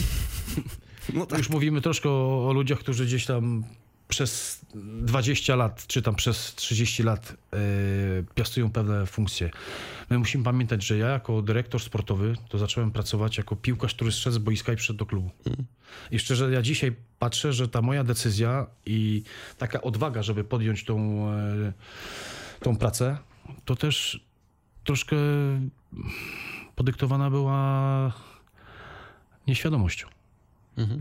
[1.14, 3.64] No to już mówimy troszkę o, o ludziach, którzy gdzieś tam
[4.08, 4.62] przez
[5.02, 7.60] 20 lat, czy tam przez 30 lat yy,
[8.36, 9.50] piastują pewne funkcje.
[10.10, 14.36] My musimy pamiętać, że ja jako dyrektor sportowy to zacząłem pracować jako piłkarz, który zszedł
[14.36, 15.30] z boiska i przyszedł do klubu.
[16.12, 19.24] I szczerze, ja dzisiaj patrzę, że ta moja decyzja i
[19.58, 21.74] taka odwaga, żeby podjąć tą, e,
[22.60, 23.18] tą pracę,
[23.66, 24.26] to też
[24.84, 25.16] troszkę
[26.76, 28.14] podyktowana była
[29.48, 30.08] nieświadomością.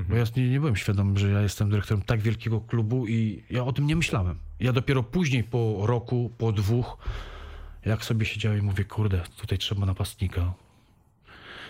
[0.09, 3.65] Bo ja nie, nie byłem świadom, że ja jestem dyrektorem tak wielkiego klubu i ja
[3.65, 4.39] o tym nie myślałem.
[4.61, 6.99] Ja dopiero później, po roku, po dwóch,
[7.85, 10.53] jak sobie siedziałem i mówię, kurde, tutaj trzeba napastnika.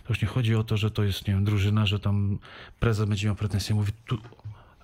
[0.04, 2.38] To już nie chodzi o to, że to jest, nie wiem, drużyna, że tam
[2.80, 3.74] prezes będzie miał pretensje.
[3.74, 4.18] Mówię, tu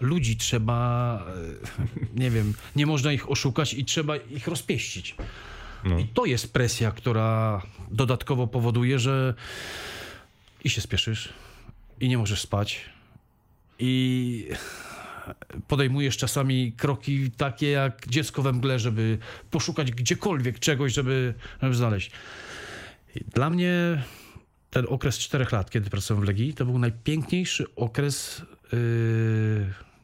[0.01, 1.18] ludzi trzeba,
[1.78, 5.16] e, nie wiem, nie można ich oszukać i trzeba ich rozpieścić.
[5.84, 5.99] No.
[5.99, 9.34] I to jest presja, która dodatkowo powoduje, że
[10.64, 11.32] i się spieszysz,
[12.03, 12.80] i nie możesz spać,
[13.78, 14.48] i
[15.68, 19.18] podejmujesz czasami kroki takie jak dziecko we mgle, żeby
[19.50, 22.11] poszukać gdziekolwiek czegoś, żeby, żeby znaleźć.
[23.16, 24.03] I dla mnie
[24.70, 28.42] ten okres czterech lat, kiedy pracowałem w Legii, to był najpiękniejszy okres,
[28.72, 28.78] yy,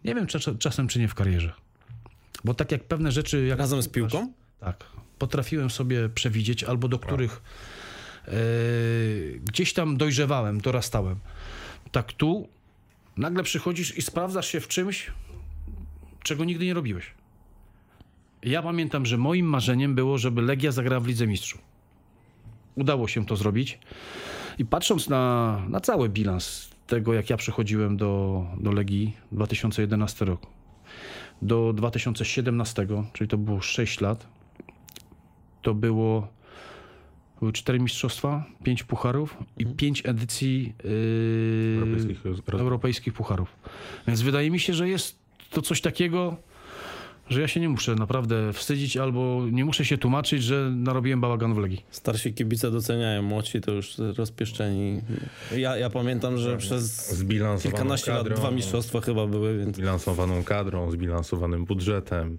[0.04, 1.52] nie wiem czas, czasem czy nie w karierze.
[2.44, 3.46] Bo tak jak pewne rzeczy...
[3.46, 4.32] Jak Razem z piłką?
[4.60, 4.84] Tak.
[5.18, 7.42] potrafiłem sobie przewidzieć, albo do których
[8.28, 8.32] e,
[9.44, 11.18] gdzieś tam dojrzewałem, dorastałem.
[11.92, 12.48] Tak tu
[13.16, 15.10] nagle przychodzisz i sprawdzasz się w czymś,
[16.22, 17.14] czego nigdy nie robiłeś.
[18.42, 21.62] Ja pamiętam, że moim marzeniem było, żeby Legia zagrała w Lidze Mistrzów.
[22.74, 23.78] Udało się to zrobić.
[24.58, 30.46] I patrząc na, na cały bilans tego, jak ja przychodziłem do, do Legii 2011 roku,
[31.42, 34.26] do 2017, czyli to było 6 lat,
[35.62, 36.28] to było
[37.40, 43.56] były cztery mistrzostwa, pięć pucharów i pięć edycji yy, Europejskich pucharów.
[44.06, 45.18] Więc wydaje mi się, że jest
[45.50, 46.36] to coś takiego,
[47.30, 51.54] że ja się nie muszę naprawdę wstydzić albo nie muszę się tłumaczyć, że narobiłem bałagan
[51.54, 51.84] w Legii.
[51.90, 55.00] Starsi kibice doceniają, młodsi to już rozpieszczeni.
[55.56, 57.14] Ja, ja pamiętam, że przez
[57.62, 62.38] kilkanaście lat kadrą, dwa mistrzostwa chyba były, więc Zbilansowaną kadrą, zbilansowanym budżetem,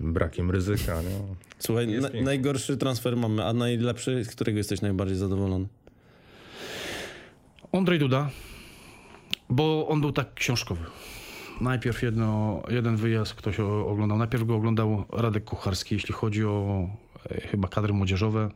[0.00, 1.02] brakiem ryzyka.
[1.02, 1.36] Nie?
[1.58, 5.66] słuchaj, Jest na, najgorszy transfer mamy, a najlepszy, z którego jesteś najbardziej zadowolony?
[7.72, 8.30] Andrzej Duda,
[9.50, 10.84] bo on był tak książkowy.
[11.60, 14.18] Najpierw jedno, jeden wyjazd ktoś oglądał.
[14.18, 16.88] Najpierw go oglądał Radek Kucharski, jeśli chodzi o
[17.30, 18.50] e, chyba kadry młodzieżowe.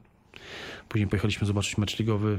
[0.88, 2.38] Później pojechaliśmy zobaczyć mecz ligowy.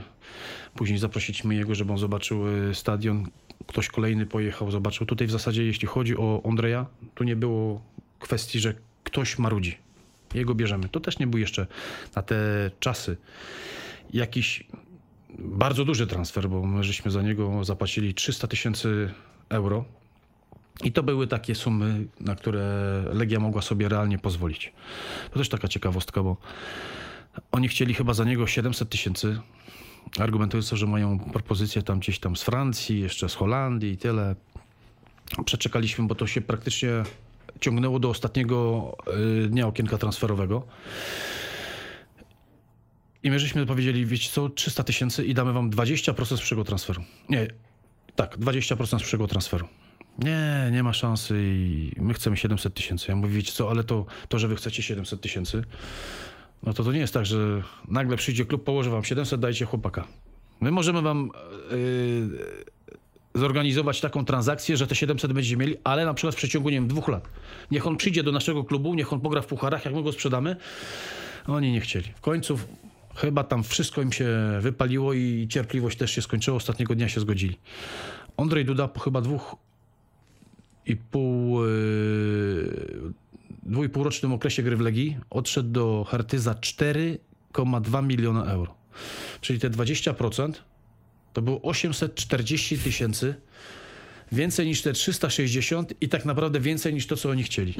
[0.75, 3.27] Później zaprosiliśmy jego, żeby on zobaczył e, stadion.
[3.67, 5.07] Ktoś kolejny pojechał, zobaczył.
[5.07, 7.81] Tutaj w zasadzie, jeśli chodzi o Andrzeja, tu nie było
[8.21, 9.77] kwestii, że ktoś marudzi.
[10.33, 10.89] Jego bierzemy.
[10.89, 11.67] To też nie był jeszcze
[12.15, 12.35] na te
[12.79, 13.17] czasy
[14.13, 14.63] jakiś
[15.39, 19.13] bardzo duży transfer, bo my żeśmy za niego zapłacili 300 tysięcy
[19.49, 19.85] euro.
[20.83, 22.63] I to były takie sumy, na które
[23.13, 24.73] Legia mogła sobie realnie pozwolić.
[25.31, 26.37] To też taka ciekawostka, bo
[27.51, 29.39] oni chcieli chyba za niego 700 tysięcy,
[30.19, 34.35] argumentując, to, że mają propozycję tam gdzieś tam z Francji, jeszcze z Holandii i tyle.
[35.45, 36.89] Przeczekaliśmy, bo to się praktycznie
[37.59, 38.91] ciągnęło do ostatniego
[39.43, 40.63] y, dnia okienka transferowego.
[43.23, 47.03] I my żeśmy powiedzieli, wiecie co, 300 tysięcy i damy wam 20% z przyszłego transferu.
[47.29, 47.47] Nie,
[48.15, 49.67] tak, 20% z przyszłego transferu.
[50.19, 53.05] Nie, nie ma szansy i my chcemy 700 tysięcy.
[53.09, 55.63] Ja mówię, wiecie co, ale to, to, że wy chcecie 700 tysięcy,
[56.63, 60.07] no to to nie jest tak, że nagle przyjdzie klub, położy wam 700, dajcie chłopaka.
[60.61, 61.29] My możemy wam
[61.71, 62.71] yy,
[63.35, 66.87] zorganizować taką transakcję, że te 700 będziecie mieli, ale na przykład w przeciągu, nie wiem,
[66.87, 67.29] dwóch lat.
[67.71, 70.55] Niech on przyjdzie do naszego klubu, niech on pogra w pucharach, jak my go sprzedamy.
[71.47, 72.05] Oni nie chcieli.
[72.15, 72.59] W końcu
[73.15, 74.27] chyba tam wszystko im się
[74.61, 76.57] wypaliło i cierpliwość też się skończyła.
[76.57, 77.57] Ostatniego dnia się zgodzili.
[78.37, 79.55] Andrzej Duda po chyba dwóch
[80.85, 83.13] i pół, yy,
[83.63, 88.75] dwu i półrocznym okresie gry w Legii odszedł do Herty za 4,2 miliona euro.
[89.41, 90.53] Czyli te 20%
[91.33, 93.35] to było 840 tysięcy
[94.31, 97.75] więcej niż te 360 i tak naprawdę więcej niż to, co oni chcieli.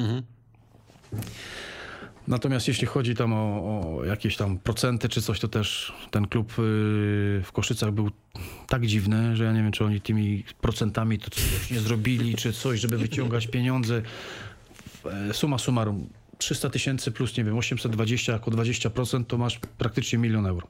[2.28, 3.36] Natomiast jeśli chodzi tam o,
[3.98, 6.64] o jakieś tam procenty czy coś, to też ten klub yy,
[7.44, 8.10] w Koszycach był
[8.68, 12.52] tak dziwny, że ja nie wiem, czy oni tymi procentami to coś nie zrobili, czy
[12.52, 14.02] coś, żeby wyciągać pieniądze.
[15.30, 16.08] E, Suma summarum,
[16.42, 20.68] 300 tysięcy plus, nie wiem, 820 jako 20%, to masz praktycznie milion euro.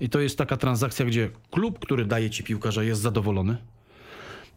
[0.00, 3.56] I to jest taka transakcja, gdzie klub, który daje ci piłkarza, jest zadowolony.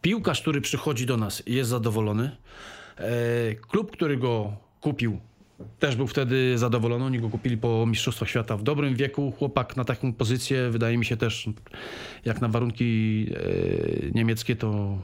[0.01, 2.31] Piłkarz, który przychodzi do nas, jest zadowolony.
[2.97, 5.19] E, klub, który go kupił,
[5.79, 7.05] też był wtedy zadowolony.
[7.05, 9.33] Oni go kupili po Mistrzostwach Świata w dobrym wieku.
[9.39, 11.49] Chłopak na taką pozycję, wydaje mi się też,
[12.25, 14.97] jak na warunki e, niemieckie, to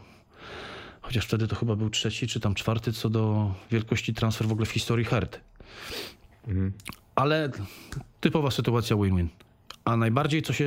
[1.12, 4.66] chociaż wtedy to chyba był trzeci czy tam czwarty co do wielkości transfer w ogóle
[4.66, 5.40] w historii Herty.
[7.16, 7.52] Ale
[8.22, 9.28] typowa sytuacja win-win.
[9.86, 10.66] A najbardziej, co się,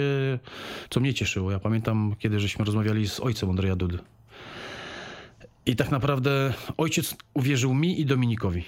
[0.90, 3.98] co mnie cieszyło, ja pamiętam, kiedy żeśmy rozmawiali z ojcem Andrzeja Dudy.
[5.66, 8.64] I tak naprawdę ojciec uwierzył mi i Dominikowi,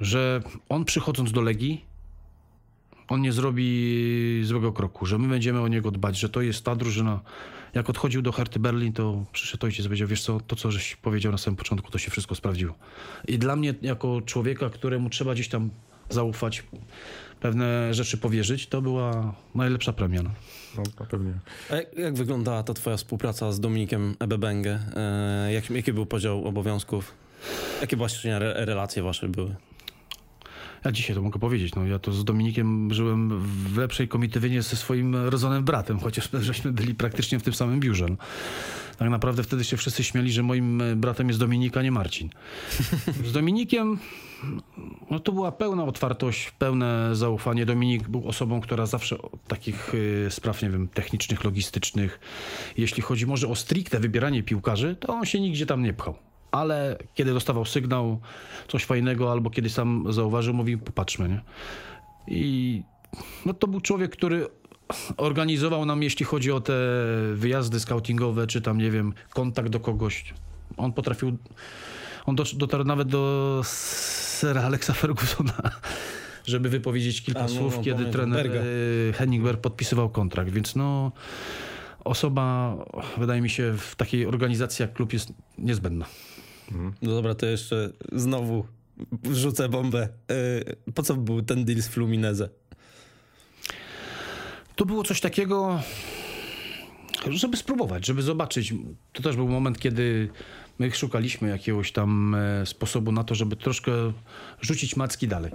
[0.00, 1.84] że on przychodząc do Legii,
[3.10, 6.76] on nie zrobi złego kroku, że my będziemy o niego dbać, że to jest ta
[6.76, 7.20] drużyna.
[7.74, 10.96] Jak odchodził do Herty Berlin, to przyszedł ojciec i powiedział, wiesz co, to co żeś
[10.96, 12.74] powiedział na samym początku, to się wszystko sprawdziło.
[13.28, 15.70] I dla mnie, jako człowieka, któremu trzeba gdzieś tam
[16.08, 16.64] zaufać,
[17.40, 20.22] pewne rzeczy powierzyć, to była najlepsza premia.
[20.22, 20.30] No.
[20.76, 21.32] No, to pewnie.
[21.70, 24.78] A jak, jak wyglądała ta twoja współpraca z Dominikiem Ebebenge?
[24.96, 27.14] E, jak, jaki był podział obowiązków?
[27.80, 29.56] Jakie właśnie re, relacje wasze były?
[30.84, 31.74] Ja dzisiaj to mogę powiedzieć.
[31.74, 36.72] No, ja to z Dominikiem żyłem w lepszej komitywinie ze swoim rodzonym bratem, chociaż żeśmy
[36.72, 38.06] byli praktycznie w tym samym biurze.
[38.08, 38.16] No.
[38.98, 42.30] Tak naprawdę wtedy się wszyscy śmieli, że moim e, bratem jest Dominik, a nie Marcin.
[43.24, 43.98] Z Dominikiem
[45.10, 47.66] no, to była pełna otwartość, pełne zaufanie.
[47.66, 52.20] Dominik był osobą, która zawsze od takich y, spraw, nie wiem, technicznych, logistycznych,
[52.76, 56.29] jeśli chodzi może o stricte wybieranie piłkarzy, to on się nigdzie tam nie pchał.
[56.50, 58.20] Ale kiedy dostawał sygnał,
[58.68, 61.40] coś fajnego, albo kiedy sam zauważył, mówi, popatrzmy, nie?
[62.26, 62.82] I
[63.46, 64.46] no to był człowiek, który
[65.16, 66.72] organizował nam, jeśli chodzi o te
[67.34, 70.34] wyjazdy scoutingowe, czy tam, nie wiem, kontakt do kogoś.
[70.76, 71.38] On potrafił,
[72.26, 75.52] on dotarł nawet do sera Alexa Fergusona,
[76.46, 78.60] żeby wypowiedzieć kilka A, no, słów, no, kiedy trener Berga.
[78.60, 81.12] e, Henning Berg podpisywał kontrakt, więc no
[82.04, 82.76] osoba,
[83.18, 86.06] wydaje mi się, w takiej organizacji jak klub jest niezbędna.
[87.02, 88.64] No dobra, to jeszcze znowu
[89.22, 90.08] wrzucę bombę.
[90.86, 92.48] Yy, po co był ten deal z Flumineze?
[94.76, 95.82] To było coś takiego,
[97.30, 98.74] żeby spróbować, żeby zobaczyć.
[99.12, 100.28] To też był moment, kiedy
[100.78, 103.92] my szukaliśmy jakiegoś tam e, sposobu na to, żeby troszkę
[104.60, 105.52] rzucić macki dalej.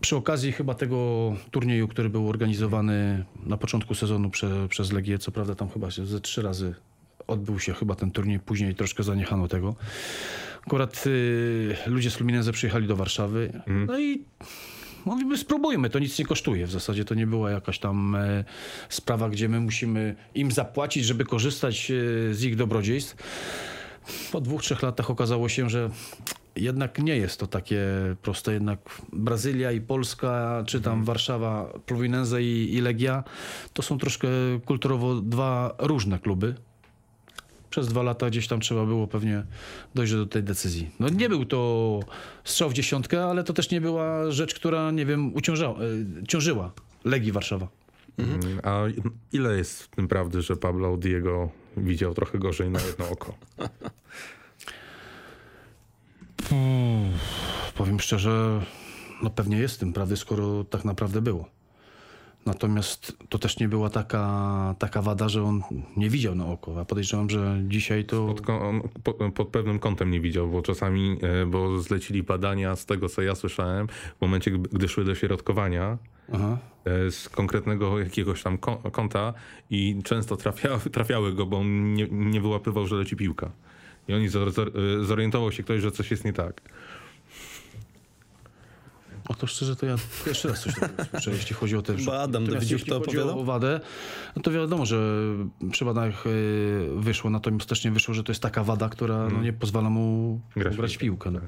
[0.00, 5.32] Przy okazji chyba tego turnieju, który był organizowany na początku sezonu prze, przez Legię, co
[5.32, 6.74] prawda tam chyba się ze trzy razy
[7.30, 9.74] odbył się chyba ten turniej, później troszkę zaniechano tego.
[10.66, 14.24] Akurat y, ludzie z Fluminense przyjechali do Warszawy, no i
[15.04, 16.66] Mówimy, spróbujmy, to nic nie kosztuje.
[16.66, 18.44] W zasadzie to nie była jakaś tam e,
[18.88, 23.22] sprawa, gdzie my musimy im zapłacić, żeby korzystać e, z ich dobrodziejstv.
[24.32, 25.90] Po dwóch, trzech latach okazało się, że
[26.56, 27.82] jednak nie jest to takie
[28.22, 28.52] proste.
[28.52, 28.78] Jednak
[29.12, 33.24] Brazylia i Polska, czy tam Warszawa, Fluminense i, i Legia,
[33.72, 34.28] to są troszkę
[34.64, 36.54] kulturowo dwa różne kluby
[37.70, 39.42] przez dwa lata gdzieś tam trzeba było pewnie
[39.94, 40.90] dojść do tej decyzji.
[41.00, 42.00] No nie był to
[42.44, 46.72] strzał w dziesiątkę, ale to też nie była rzecz, która, nie wiem, uciążała, e, ciążyła
[47.04, 47.68] Legii Warszawa.
[48.18, 48.82] Mm, A
[49.32, 53.34] ile jest w tym prawdy, że Pablo Diego widział trochę gorzej na jedno oko?
[57.74, 58.60] Powiem szczerze,
[59.22, 61.59] no pewnie jest w tym prawdy, skoro tak naprawdę było.
[62.46, 65.62] Natomiast to też nie była taka, taka wada, że on
[65.96, 66.80] nie widział na oko.
[66.80, 68.26] A podejrzewam, że dzisiaj to...
[68.26, 72.86] Pod, on po, pod pewnym kątem nie widział, bo czasami, e, bo zlecili badania z
[72.86, 75.98] tego, co ja słyszałem, w momencie, gdy szły do środkowania,
[76.32, 76.58] Aha.
[76.84, 78.58] e, z konkretnego jakiegoś tam
[78.92, 79.34] kąta
[79.70, 83.50] i często trafiały, trafiały go, bo on nie, nie wyłapywał, że leci piłka.
[84.08, 86.62] I oni e, zorientował się ktoś, że coś jest nie tak.
[89.30, 91.94] O to szczerze, to ja pierwszy raz coś takiego słyszę, jeśli chodzi o te...
[92.20, 93.40] Adam Natomiast jeśli to chodzi opowiadał?
[93.40, 93.80] o wadę,
[94.36, 94.98] no to wiadomo, że
[95.72, 99.42] przy badaniach y, wyszło, natomiast też nie wyszło, że to jest taka wada, która no,
[99.42, 101.30] nie pozwala mu Grać grać, piłkę.
[101.30, 101.40] No.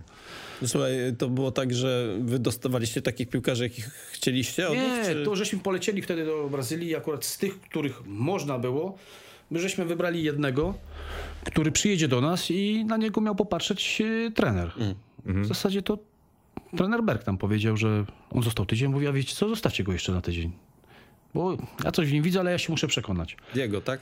[0.63, 4.83] No Słuchaj, to było tak, że wy dostawaliście takich piłkarzy, jakich chcieliście od nich?
[4.83, 5.25] Nie, Czy...
[5.25, 8.99] to żeśmy polecieli wtedy do Brazylii i akurat z tych, których można było,
[9.51, 10.75] my żeśmy wybrali jednego,
[11.45, 14.73] który przyjedzie do nas i na niego miał popatrzeć y, trener.
[15.25, 16.12] W zasadzie to
[16.77, 20.13] trener Berg tam powiedział, że on został tydzień, mówi, a wiecie co, zostawcie go jeszcze
[20.13, 20.53] na tydzień.
[21.35, 23.37] Bo ja coś w nim widzę, ale ja się muszę przekonać.
[23.55, 24.01] Diego, tak?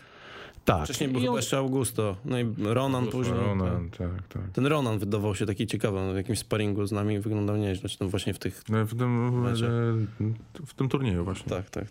[0.64, 0.85] Tak.
[0.85, 3.37] Wcześniej był chyba on- jeszcze Augusto, no i Ronan później.
[3.37, 4.43] Ronan, tak, tak.
[4.53, 7.99] Ten Ronan wydawał się taki ciekawy, on w jakimś sparingu z nami wyglądał nieźle, czy
[7.99, 8.62] tam właśnie w tych...
[8.68, 10.35] No, W tym,
[10.66, 11.51] w tym turnieju właśnie.
[11.51, 11.85] Tak, tak.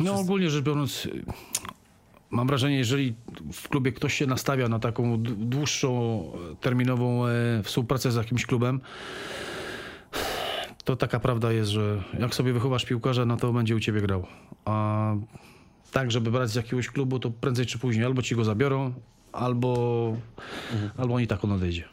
[0.00, 1.08] No ogólnie rzecz biorąc,
[2.30, 3.14] mam wrażenie, jeżeli
[3.52, 6.22] w klubie ktoś się nastawia na taką dłuższą,
[6.60, 7.32] terminową e,
[7.62, 8.80] współpracę z jakimś klubem,
[10.84, 14.26] to taka prawda jest, że jak sobie wychowasz piłkarza, no to będzie u ciebie grał.
[14.64, 15.14] A
[15.92, 18.92] tak, żeby brać z jakiegoś klubu, to prędzej czy później albo ci go zabiorą,
[19.32, 20.16] albo,
[20.96, 21.84] albo on i tak on odejdzie.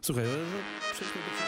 [0.00, 1.47] Słuchaj, no, przejdźmy do...